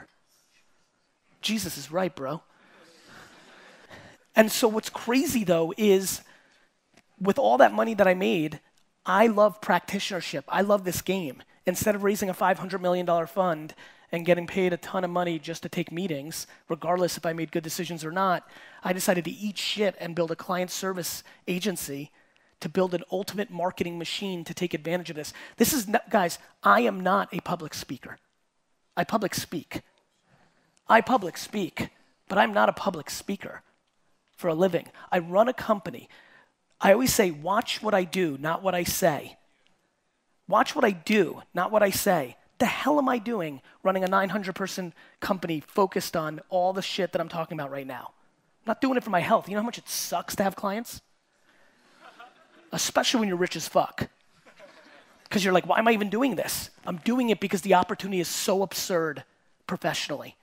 Jesus 1.41 1.77
is 1.77 1.91
right, 1.91 2.15
bro. 2.15 2.43
And 4.37 4.53
so, 4.53 4.69
what's 4.69 4.91
crazy 4.91 5.45
though 5.45 5.75
is 5.77 6.23
with 7.21 7.39
all 7.39 7.59
that 7.59 7.73
money 7.73 7.95
that 7.95 8.07
I 8.07 8.15
made, 8.15 8.61
I 9.05 9.27
love 9.27 9.61
practitionership. 9.61 10.45
I 10.49 10.63
love 10.63 10.85
this 10.85 11.03
game. 11.03 11.43
Instead 11.67 11.95
of 11.95 12.03
raising 12.05 12.31
a 12.31 12.35
$500 12.35 12.81
million 12.81 13.27
fund 13.27 13.75
and 14.13 14.27
getting 14.27 14.47
paid 14.47 14.73
a 14.73 14.77
ton 14.77 15.05
of 15.05 15.11
money 15.11 15.39
just 15.39 15.63
to 15.63 15.69
take 15.69 15.93
meetings, 15.93 16.47
regardless 16.69 17.17
if 17.17 17.27
I 17.27 17.33
made 17.33 17.53
good 17.53 17.63
decisions 17.63 18.05
or 18.05 18.11
not, 18.11 18.49
I 18.83 18.93
decided 18.93 19.25
to 19.25 19.31
eat 19.31 19.59
shit 19.59 19.95
and 20.01 20.15
build 20.15 20.31
a 20.31 20.37
client 20.37 20.71
service 20.71 21.23
agency 21.47 22.11
to 22.61 22.69
build 22.69 22.95
an 22.95 23.05
ultimate 23.11 23.51
marketing 23.51 23.99
machine 23.99 24.45
to 24.45 24.55
take 24.55 24.75
advantage 24.75 25.11
of 25.11 25.17
this. 25.17 25.33
This 25.57 25.73
is, 25.73 25.89
not, 25.89 26.11
guys, 26.11 26.39
I 26.63 26.81
am 26.83 27.01
not 27.01 27.33
a 27.33 27.41
public 27.41 27.75
speaker. 27.75 28.19
I 28.97 29.05
public 29.05 29.35
speak. 29.35 29.83
I 30.89 31.01
public 31.01 31.39
speak, 31.39 31.89
but 32.29 32.37
I'm 32.37 32.53
not 32.53 32.69
a 32.69 32.75
public 32.75 33.11
speaker 33.11 33.63
for 34.37 34.49
a 34.49 34.55
living. 34.55 34.89
I 35.13 35.21
run 35.21 35.49
a 35.49 35.55
company. 35.55 36.09
I 36.81 36.93
always 36.93 37.15
say, 37.15 37.31
watch 37.31 37.83
what 37.83 37.95
I 37.95 38.05
do, 38.05 38.37
not 38.39 38.63
what 38.63 38.75
I 38.75 38.85
say. 38.85 39.37
Watch 40.51 40.75
what 40.75 40.85
I 40.85 40.91
do, 40.91 41.43
not 41.55 41.71
what 41.71 41.85
I 41.85 41.91
say. 41.91 42.37
The 42.59 42.67
hell 42.67 42.99
am 42.99 43.09
I 43.09 43.19
doing 43.19 43.63
running 43.85 44.03
a 44.03 44.09
900 44.09 44.53
person 44.53 44.93
company 45.21 45.61
focused 45.61 46.17
on 46.17 46.41
all 46.51 46.73
the 46.73 46.83
shit 46.83 47.13
that 47.13 47.21
I'm 47.21 47.29
talking 47.29 47.57
about 47.57 47.71
right 47.71 47.87
now? 47.87 48.11
I'm 48.63 48.71
not 48.73 48.81
doing 48.81 48.97
it 48.97 49.05
for 49.05 49.11
my 49.11 49.21
health. 49.21 49.49
You 49.49 49.55
know 49.55 49.61
how 49.61 49.67
much 49.67 49.79
it 49.79 49.89
sucks 49.89 50.35
to 50.37 50.43
have 50.43 50.57
clients? 50.57 51.03
Especially 52.73 53.21
when 53.21 53.29
you're 53.29 53.39
rich 53.39 53.55
as 53.55 53.69
fuck. 53.69 54.09
Because 55.23 55.45
you're 55.45 55.55
like, 55.55 55.69
why 55.69 55.79
am 55.79 55.87
I 55.87 55.93
even 55.93 56.11
doing 56.11 56.35
this? 56.35 56.71
I'm 56.85 56.97
doing 56.97 57.31
it 57.31 57.39
because 57.39 57.63
the 57.63 57.75
opportunity 57.75 58.19
is 58.19 58.27
so 58.27 58.65
absurd 58.65 59.23
professionally. 59.69 60.37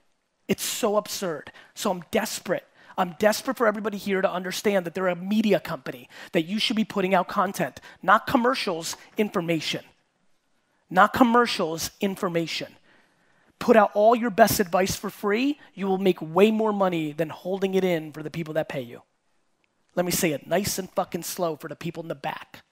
It's 0.47 0.63
so 0.63 0.95
absurd. 0.95 1.51
So 1.75 1.91
I'm 1.91 2.05
desperate. 2.11 2.65
I'm 2.97 3.15
desperate 3.19 3.57
for 3.57 3.67
everybody 3.67 3.97
here 3.97 4.21
to 4.21 4.31
understand 4.31 4.85
that 4.85 4.95
they're 4.95 5.09
a 5.09 5.17
media 5.17 5.59
company, 5.59 6.07
that 6.31 6.43
you 6.43 6.59
should 6.59 6.77
be 6.77 6.85
putting 6.85 7.13
out 7.13 7.27
content, 7.27 7.81
not 8.01 8.25
commercials, 8.25 8.95
information. 9.17 9.83
Not 10.89 11.13
commercials, 11.13 11.91
information. 11.99 12.75
Put 13.59 13.75
out 13.75 13.91
all 13.93 14.15
your 14.15 14.29
best 14.29 14.59
advice 14.59 14.95
for 14.95 15.09
free, 15.09 15.59
you 15.73 15.87
will 15.87 15.97
make 15.97 16.21
way 16.21 16.51
more 16.51 16.71
money 16.71 17.11
than 17.11 17.29
holding 17.29 17.73
it 17.73 17.83
in 17.83 18.11
for 18.11 18.21
the 18.23 18.29
people 18.29 18.53
that 18.53 18.69
pay 18.69 18.81
you. 18.81 19.01
Let 19.95 20.05
me 20.05 20.11
say 20.11 20.31
it 20.31 20.47
nice 20.47 20.77
and 20.77 20.89
fucking 20.91 21.23
slow 21.23 21.55
for 21.55 21.67
the 21.67 21.75
people 21.75 22.03
in 22.03 22.07
the 22.07 22.15
back. 22.15 22.63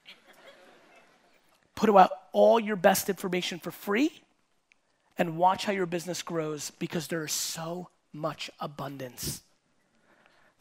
Put 1.74 1.90
out 1.90 2.12
all 2.32 2.60
your 2.60 2.76
best 2.76 3.10
information 3.10 3.60
for 3.60 3.72
free 3.72 4.22
and 5.18 5.38
watch 5.38 5.66
how 5.66 5.74
your 5.74 5.86
business 5.86 6.22
grows 6.22 6.72
because 6.72 7.08
there 7.08 7.26
is 7.26 7.32
so 7.32 7.90
much 8.14 8.50
abundance. 8.60 9.42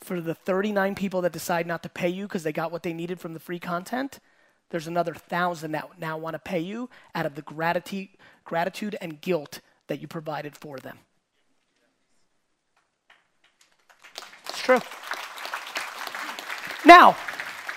For 0.01 0.21
the 0.21 0.35
39 0.35 0.95
people 0.95 1.21
that 1.23 1.33
decide 1.33 1.67
not 1.67 1.83
to 1.83 1.89
pay 1.89 2.09
you 2.09 2.25
because 2.25 2.43
they 2.43 2.53
got 2.53 2.73
what 2.73 2.83
they 2.83 2.93
needed 2.93 3.21
from 3.21 3.35
the 3.35 3.41
free 3.41 3.59
content, 3.59 4.19
there's 4.75 4.89
another 4.89 5.15
thousand 5.15 5.71
that 5.71 6.01
now 6.01 6.19
want 6.19 6.35
to 6.35 6.39
pay 6.41 6.59
you 6.59 6.91
out 7.15 7.27
of 7.27 7.37
the 7.37 7.43
gratitude, 7.43 8.09
gratitude 8.45 8.97
and 9.01 9.21
guilt 9.21 9.61
that 9.87 10.01
you 10.01 10.09
provided 10.09 10.57
for 10.57 10.79
them. 10.79 10.99
It's 14.49 14.61
true. 14.61 14.81
Now, 16.85 17.17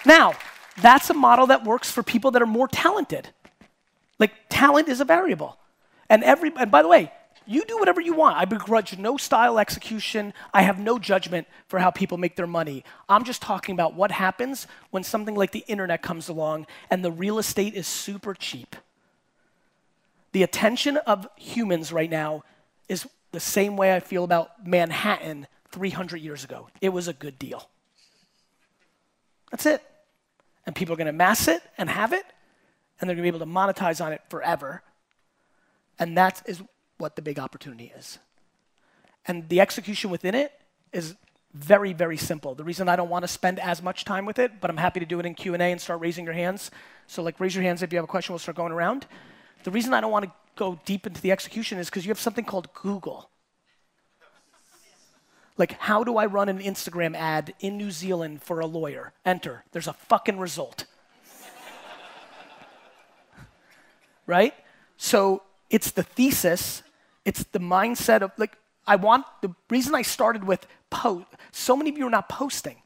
now, 0.07 0.33
that's 0.81 1.07
a 1.11 1.13
model 1.13 1.45
that 1.45 1.63
works 1.63 1.91
for 1.91 2.01
people 2.01 2.31
that 2.31 2.41
are 2.41 2.47
more 2.47 2.67
talented. 2.67 3.29
Like 4.17 4.31
talent 4.49 4.87
is 4.87 4.99
a 4.99 5.05
variable. 5.05 5.59
And 6.09 6.23
every 6.23 6.51
and 6.57 6.71
by 6.71 6.81
the 6.81 6.87
way, 6.87 7.11
you 7.47 7.63
do 7.65 7.77
whatever 7.77 8.01
you 8.01 8.13
want. 8.13 8.37
I 8.37 8.45
begrudge 8.45 8.97
no 8.97 9.17
style 9.17 9.57
execution. 9.59 10.33
I 10.53 10.63
have 10.63 10.79
no 10.79 10.99
judgment 10.99 11.47
for 11.67 11.79
how 11.79 11.91
people 11.91 12.17
make 12.17 12.35
their 12.35 12.47
money. 12.47 12.83
I'm 13.07 13.23
just 13.23 13.41
talking 13.41 13.73
about 13.73 13.93
what 13.93 14.11
happens 14.11 14.67
when 14.91 15.03
something 15.03 15.35
like 15.35 15.51
the 15.51 15.63
internet 15.67 16.01
comes 16.01 16.29
along 16.29 16.67
and 16.89 17.03
the 17.03 17.11
real 17.11 17.39
estate 17.39 17.73
is 17.73 17.87
super 17.87 18.33
cheap. 18.33 18.75
The 20.33 20.43
attention 20.43 20.97
of 20.97 21.27
humans 21.37 21.91
right 21.91 22.09
now 22.09 22.43
is 22.89 23.07
the 23.31 23.39
same 23.39 23.77
way 23.77 23.95
I 23.95 23.99
feel 23.99 24.23
about 24.23 24.67
Manhattan 24.67 25.47
300 25.71 26.17
years 26.17 26.43
ago. 26.43 26.69
It 26.81 26.89
was 26.89 27.07
a 27.07 27.13
good 27.13 27.39
deal. 27.39 27.69
That's 29.51 29.65
it. 29.65 29.81
And 30.65 30.75
people 30.75 30.93
are 30.93 30.97
going 30.97 31.07
to 31.07 31.13
mass 31.13 31.47
it 31.47 31.61
and 31.77 31.89
have 31.89 32.13
it, 32.13 32.25
and 32.99 33.09
they're 33.09 33.15
going 33.15 33.25
to 33.25 33.31
be 33.31 33.35
able 33.35 33.45
to 33.45 33.51
monetize 33.51 34.03
on 34.03 34.11
it 34.11 34.21
forever. 34.29 34.81
And 35.97 36.17
that 36.17 36.43
is 36.45 36.61
what 36.97 37.15
the 37.15 37.21
big 37.21 37.39
opportunity 37.39 37.91
is. 37.95 38.19
And 39.25 39.49
the 39.49 39.59
execution 39.59 40.09
within 40.09 40.35
it 40.35 40.53
is 40.93 41.15
very, 41.53 41.93
very 41.93 42.17
simple. 42.17 42.55
The 42.55 42.63
reason 42.63 42.87
I 42.87 42.95
don't 42.95 43.09
want 43.09 43.23
to 43.23 43.27
spend 43.27 43.59
as 43.59 43.81
much 43.81 44.05
time 44.05 44.25
with 44.25 44.39
it, 44.39 44.59
but 44.61 44.69
I'm 44.69 44.77
happy 44.77 44.99
to 44.99 45.05
do 45.05 45.19
it 45.19 45.25
in 45.25 45.33
Q&A 45.33 45.57
and 45.57 45.81
start 45.81 45.99
raising 45.99 46.25
your 46.25 46.33
hands. 46.33 46.71
So 47.07 47.23
like 47.23 47.39
raise 47.39 47.55
your 47.55 47.63
hands 47.63 47.81
if 47.81 47.91
you 47.91 47.97
have 47.97 48.05
a 48.05 48.07
question, 48.07 48.33
we'll 48.33 48.39
start 48.39 48.57
going 48.57 48.71
around. 48.71 49.05
The 49.63 49.71
reason 49.71 49.93
I 49.93 50.01
don't 50.01 50.11
want 50.11 50.25
to 50.25 50.31
go 50.55 50.79
deep 50.85 51.07
into 51.07 51.21
the 51.21 51.31
execution 51.31 51.77
is 51.77 51.89
because 51.89 52.05
you 52.05 52.09
have 52.09 52.19
something 52.19 52.45
called 52.45 52.73
Google. 52.73 53.29
Like, 55.57 55.73
how 55.73 56.03
do 56.03 56.17
I 56.17 56.27
run 56.27 56.49
an 56.49 56.59
Instagram 56.59 57.15
ad 57.15 57.55
in 57.59 57.77
New 57.77 57.89
Zealand 57.89 58.43
for 58.43 58.59
a 58.59 58.67
lawyer? 58.67 59.13
Enter. 59.25 59.63
There's 59.71 59.87
a 59.87 59.93
fucking 59.93 60.37
result. 60.37 60.85
right? 64.27 64.53
So 64.97 65.41
it's 65.71 65.91
the 65.91 66.03
thesis, 66.03 66.83
it's 67.27 67.43
the 67.43 67.59
mindset 67.59 68.21
of 68.21 68.31
like, 68.37 68.57
I 68.87 68.95
want 68.95 69.25
the 69.41 69.53
reason 69.69 69.93
I 69.93 70.01
started 70.01 70.45
with 70.45 70.65
post. 70.89 71.25
So 71.51 71.75
many 71.75 71.89
of 71.89 71.97
you 71.97 72.07
are 72.07 72.09
not 72.09 72.29
posting. 72.29 72.77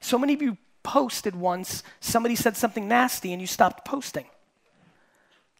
So 0.00 0.18
many 0.18 0.32
of 0.32 0.40
you 0.40 0.56
posted 0.82 1.36
once, 1.36 1.82
somebody 2.00 2.34
said 2.34 2.56
something 2.56 2.88
nasty, 2.88 3.32
and 3.32 3.40
you 3.40 3.46
stopped 3.46 3.84
posting. 3.84 4.24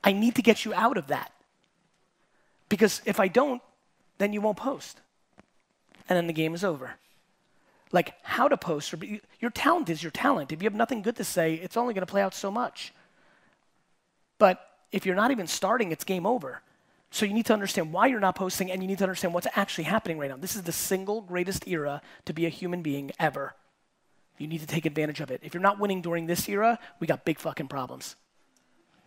I 0.03 0.13
need 0.13 0.35
to 0.37 0.43
get 0.43 0.65
you 0.65 0.73
out 0.73 0.97
of 0.97 1.09
that. 1.09 1.31
Because 2.71 3.03
if 3.05 3.21
I 3.21 3.29
don't, 3.29 3.61
then 4.17 4.33
you 4.33 4.41
won't 4.41 4.57
post. 4.57 4.99
And 6.09 6.17
then 6.17 6.27
the 6.27 6.33
game 6.33 6.55
is 6.55 6.65
over. 6.65 6.93
Like 7.93 8.15
how 8.23 8.49
to 8.49 8.57
post, 8.57 8.95
or 8.95 8.97
be, 8.97 9.21
your 9.41 9.51
talent 9.51 9.91
is 9.91 10.03
your 10.03 10.11
talent. 10.11 10.53
If 10.53 10.63
you 10.63 10.67
have 10.67 10.75
nothing 10.75 11.03
good 11.03 11.17
to 11.17 11.25
say, 11.25 11.55
it's 11.57 11.77
only 11.77 11.93
going 11.93 12.07
to 12.07 12.11
play 12.11 12.23
out 12.23 12.35
so 12.35 12.51
much. 12.51 12.95
But 14.39 14.59
if 14.91 15.05
you're 15.05 15.17
not 15.17 15.33
even 15.33 15.47
starting, 15.47 15.93
it's 15.93 16.03
game 16.03 16.25
over. 16.25 16.63
So 17.13 17.27
you 17.27 17.35
need 17.35 17.45
to 17.47 17.53
understand 17.53 17.93
why 17.93 18.07
you're 18.07 18.21
not 18.21 18.37
posting 18.37 18.71
and 18.71 18.83
you 18.83 18.89
need 18.89 18.97
to 18.99 19.05
understand 19.05 19.35
what's 19.35 19.47
actually 19.55 19.85
happening 19.85 20.19
right 20.19 20.31
now. 20.31 20.39
This 20.39 20.57
is 20.57 20.63
the 20.63 20.73
single 20.73 21.21
greatest 21.21 21.69
era 21.69 22.01
to 22.25 22.33
be 22.33 22.47
a 22.47 22.49
human 22.49 22.81
being 22.81 23.13
ever. 23.21 23.55
You 24.39 24.49
need 24.49 24.63
to 24.63 24.67
take 24.67 24.87
advantage 24.87 25.21
of 25.21 25.31
it. 25.31 25.41
If 25.45 25.53
you're 25.53 25.63
not 25.63 25.79
winning 25.79 26.01
during 26.01 26.27
this 26.27 26.49
era, 26.49 26.79
we 27.01 27.07
got 27.07 27.27
big 27.27 27.39
fucking 27.39 27.69
problems. 27.69 28.17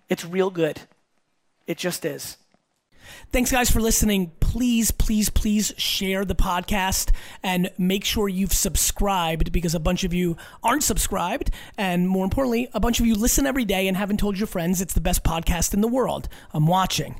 It's 0.08 0.24
real 0.24 0.52
good. 0.52 0.82
It 1.66 1.80
just 1.80 2.06
is. 2.06 2.38
Thanks, 3.32 3.52
guys, 3.52 3.72
for 3.72 3.82
listening. 3.82 4.32
Please, 4.40 4.92
please, 4.92 5.32
please 5.32 5.74
share 5.76 6.26
the 6.26 6.36
podcast 6.36 7.10
and 7.42 7.72
make 7.78 8.06
sure 8.06 8.30
you've 8.30 8.54
subscribed 8.54 9.52
because 9.52 9.74
a 9.74 9.80
bunch 9.80 10.04
of 10.04 10.14
you 10.14 10.38
aren't 10.64 10.84
subscribed. 10.84 11.50
And 11.76 12.08
more 12.08 12.24
importantly, 12.24 12.70
a 12.72 12.80
bunch 12.80 13.00
of 13.00 13.08
you 13.08 13.16
listen 13.16 13.48
every 13.48 13.66
day 13.66 13.88
and 13.88 13.98
haven't 13.98 14.20
told 14.20 14.38
your 14.38 14.48
friends 14.48 14.80
it's 14.80 14.94
the 14.94 15.02
best 15.02 15.24
podcast 15.24 15.74
in 15.74 15.82
the 15.82 15.88
world. 15.88 16.30
I'm 16.54 16.68
watching. 16.68 17.20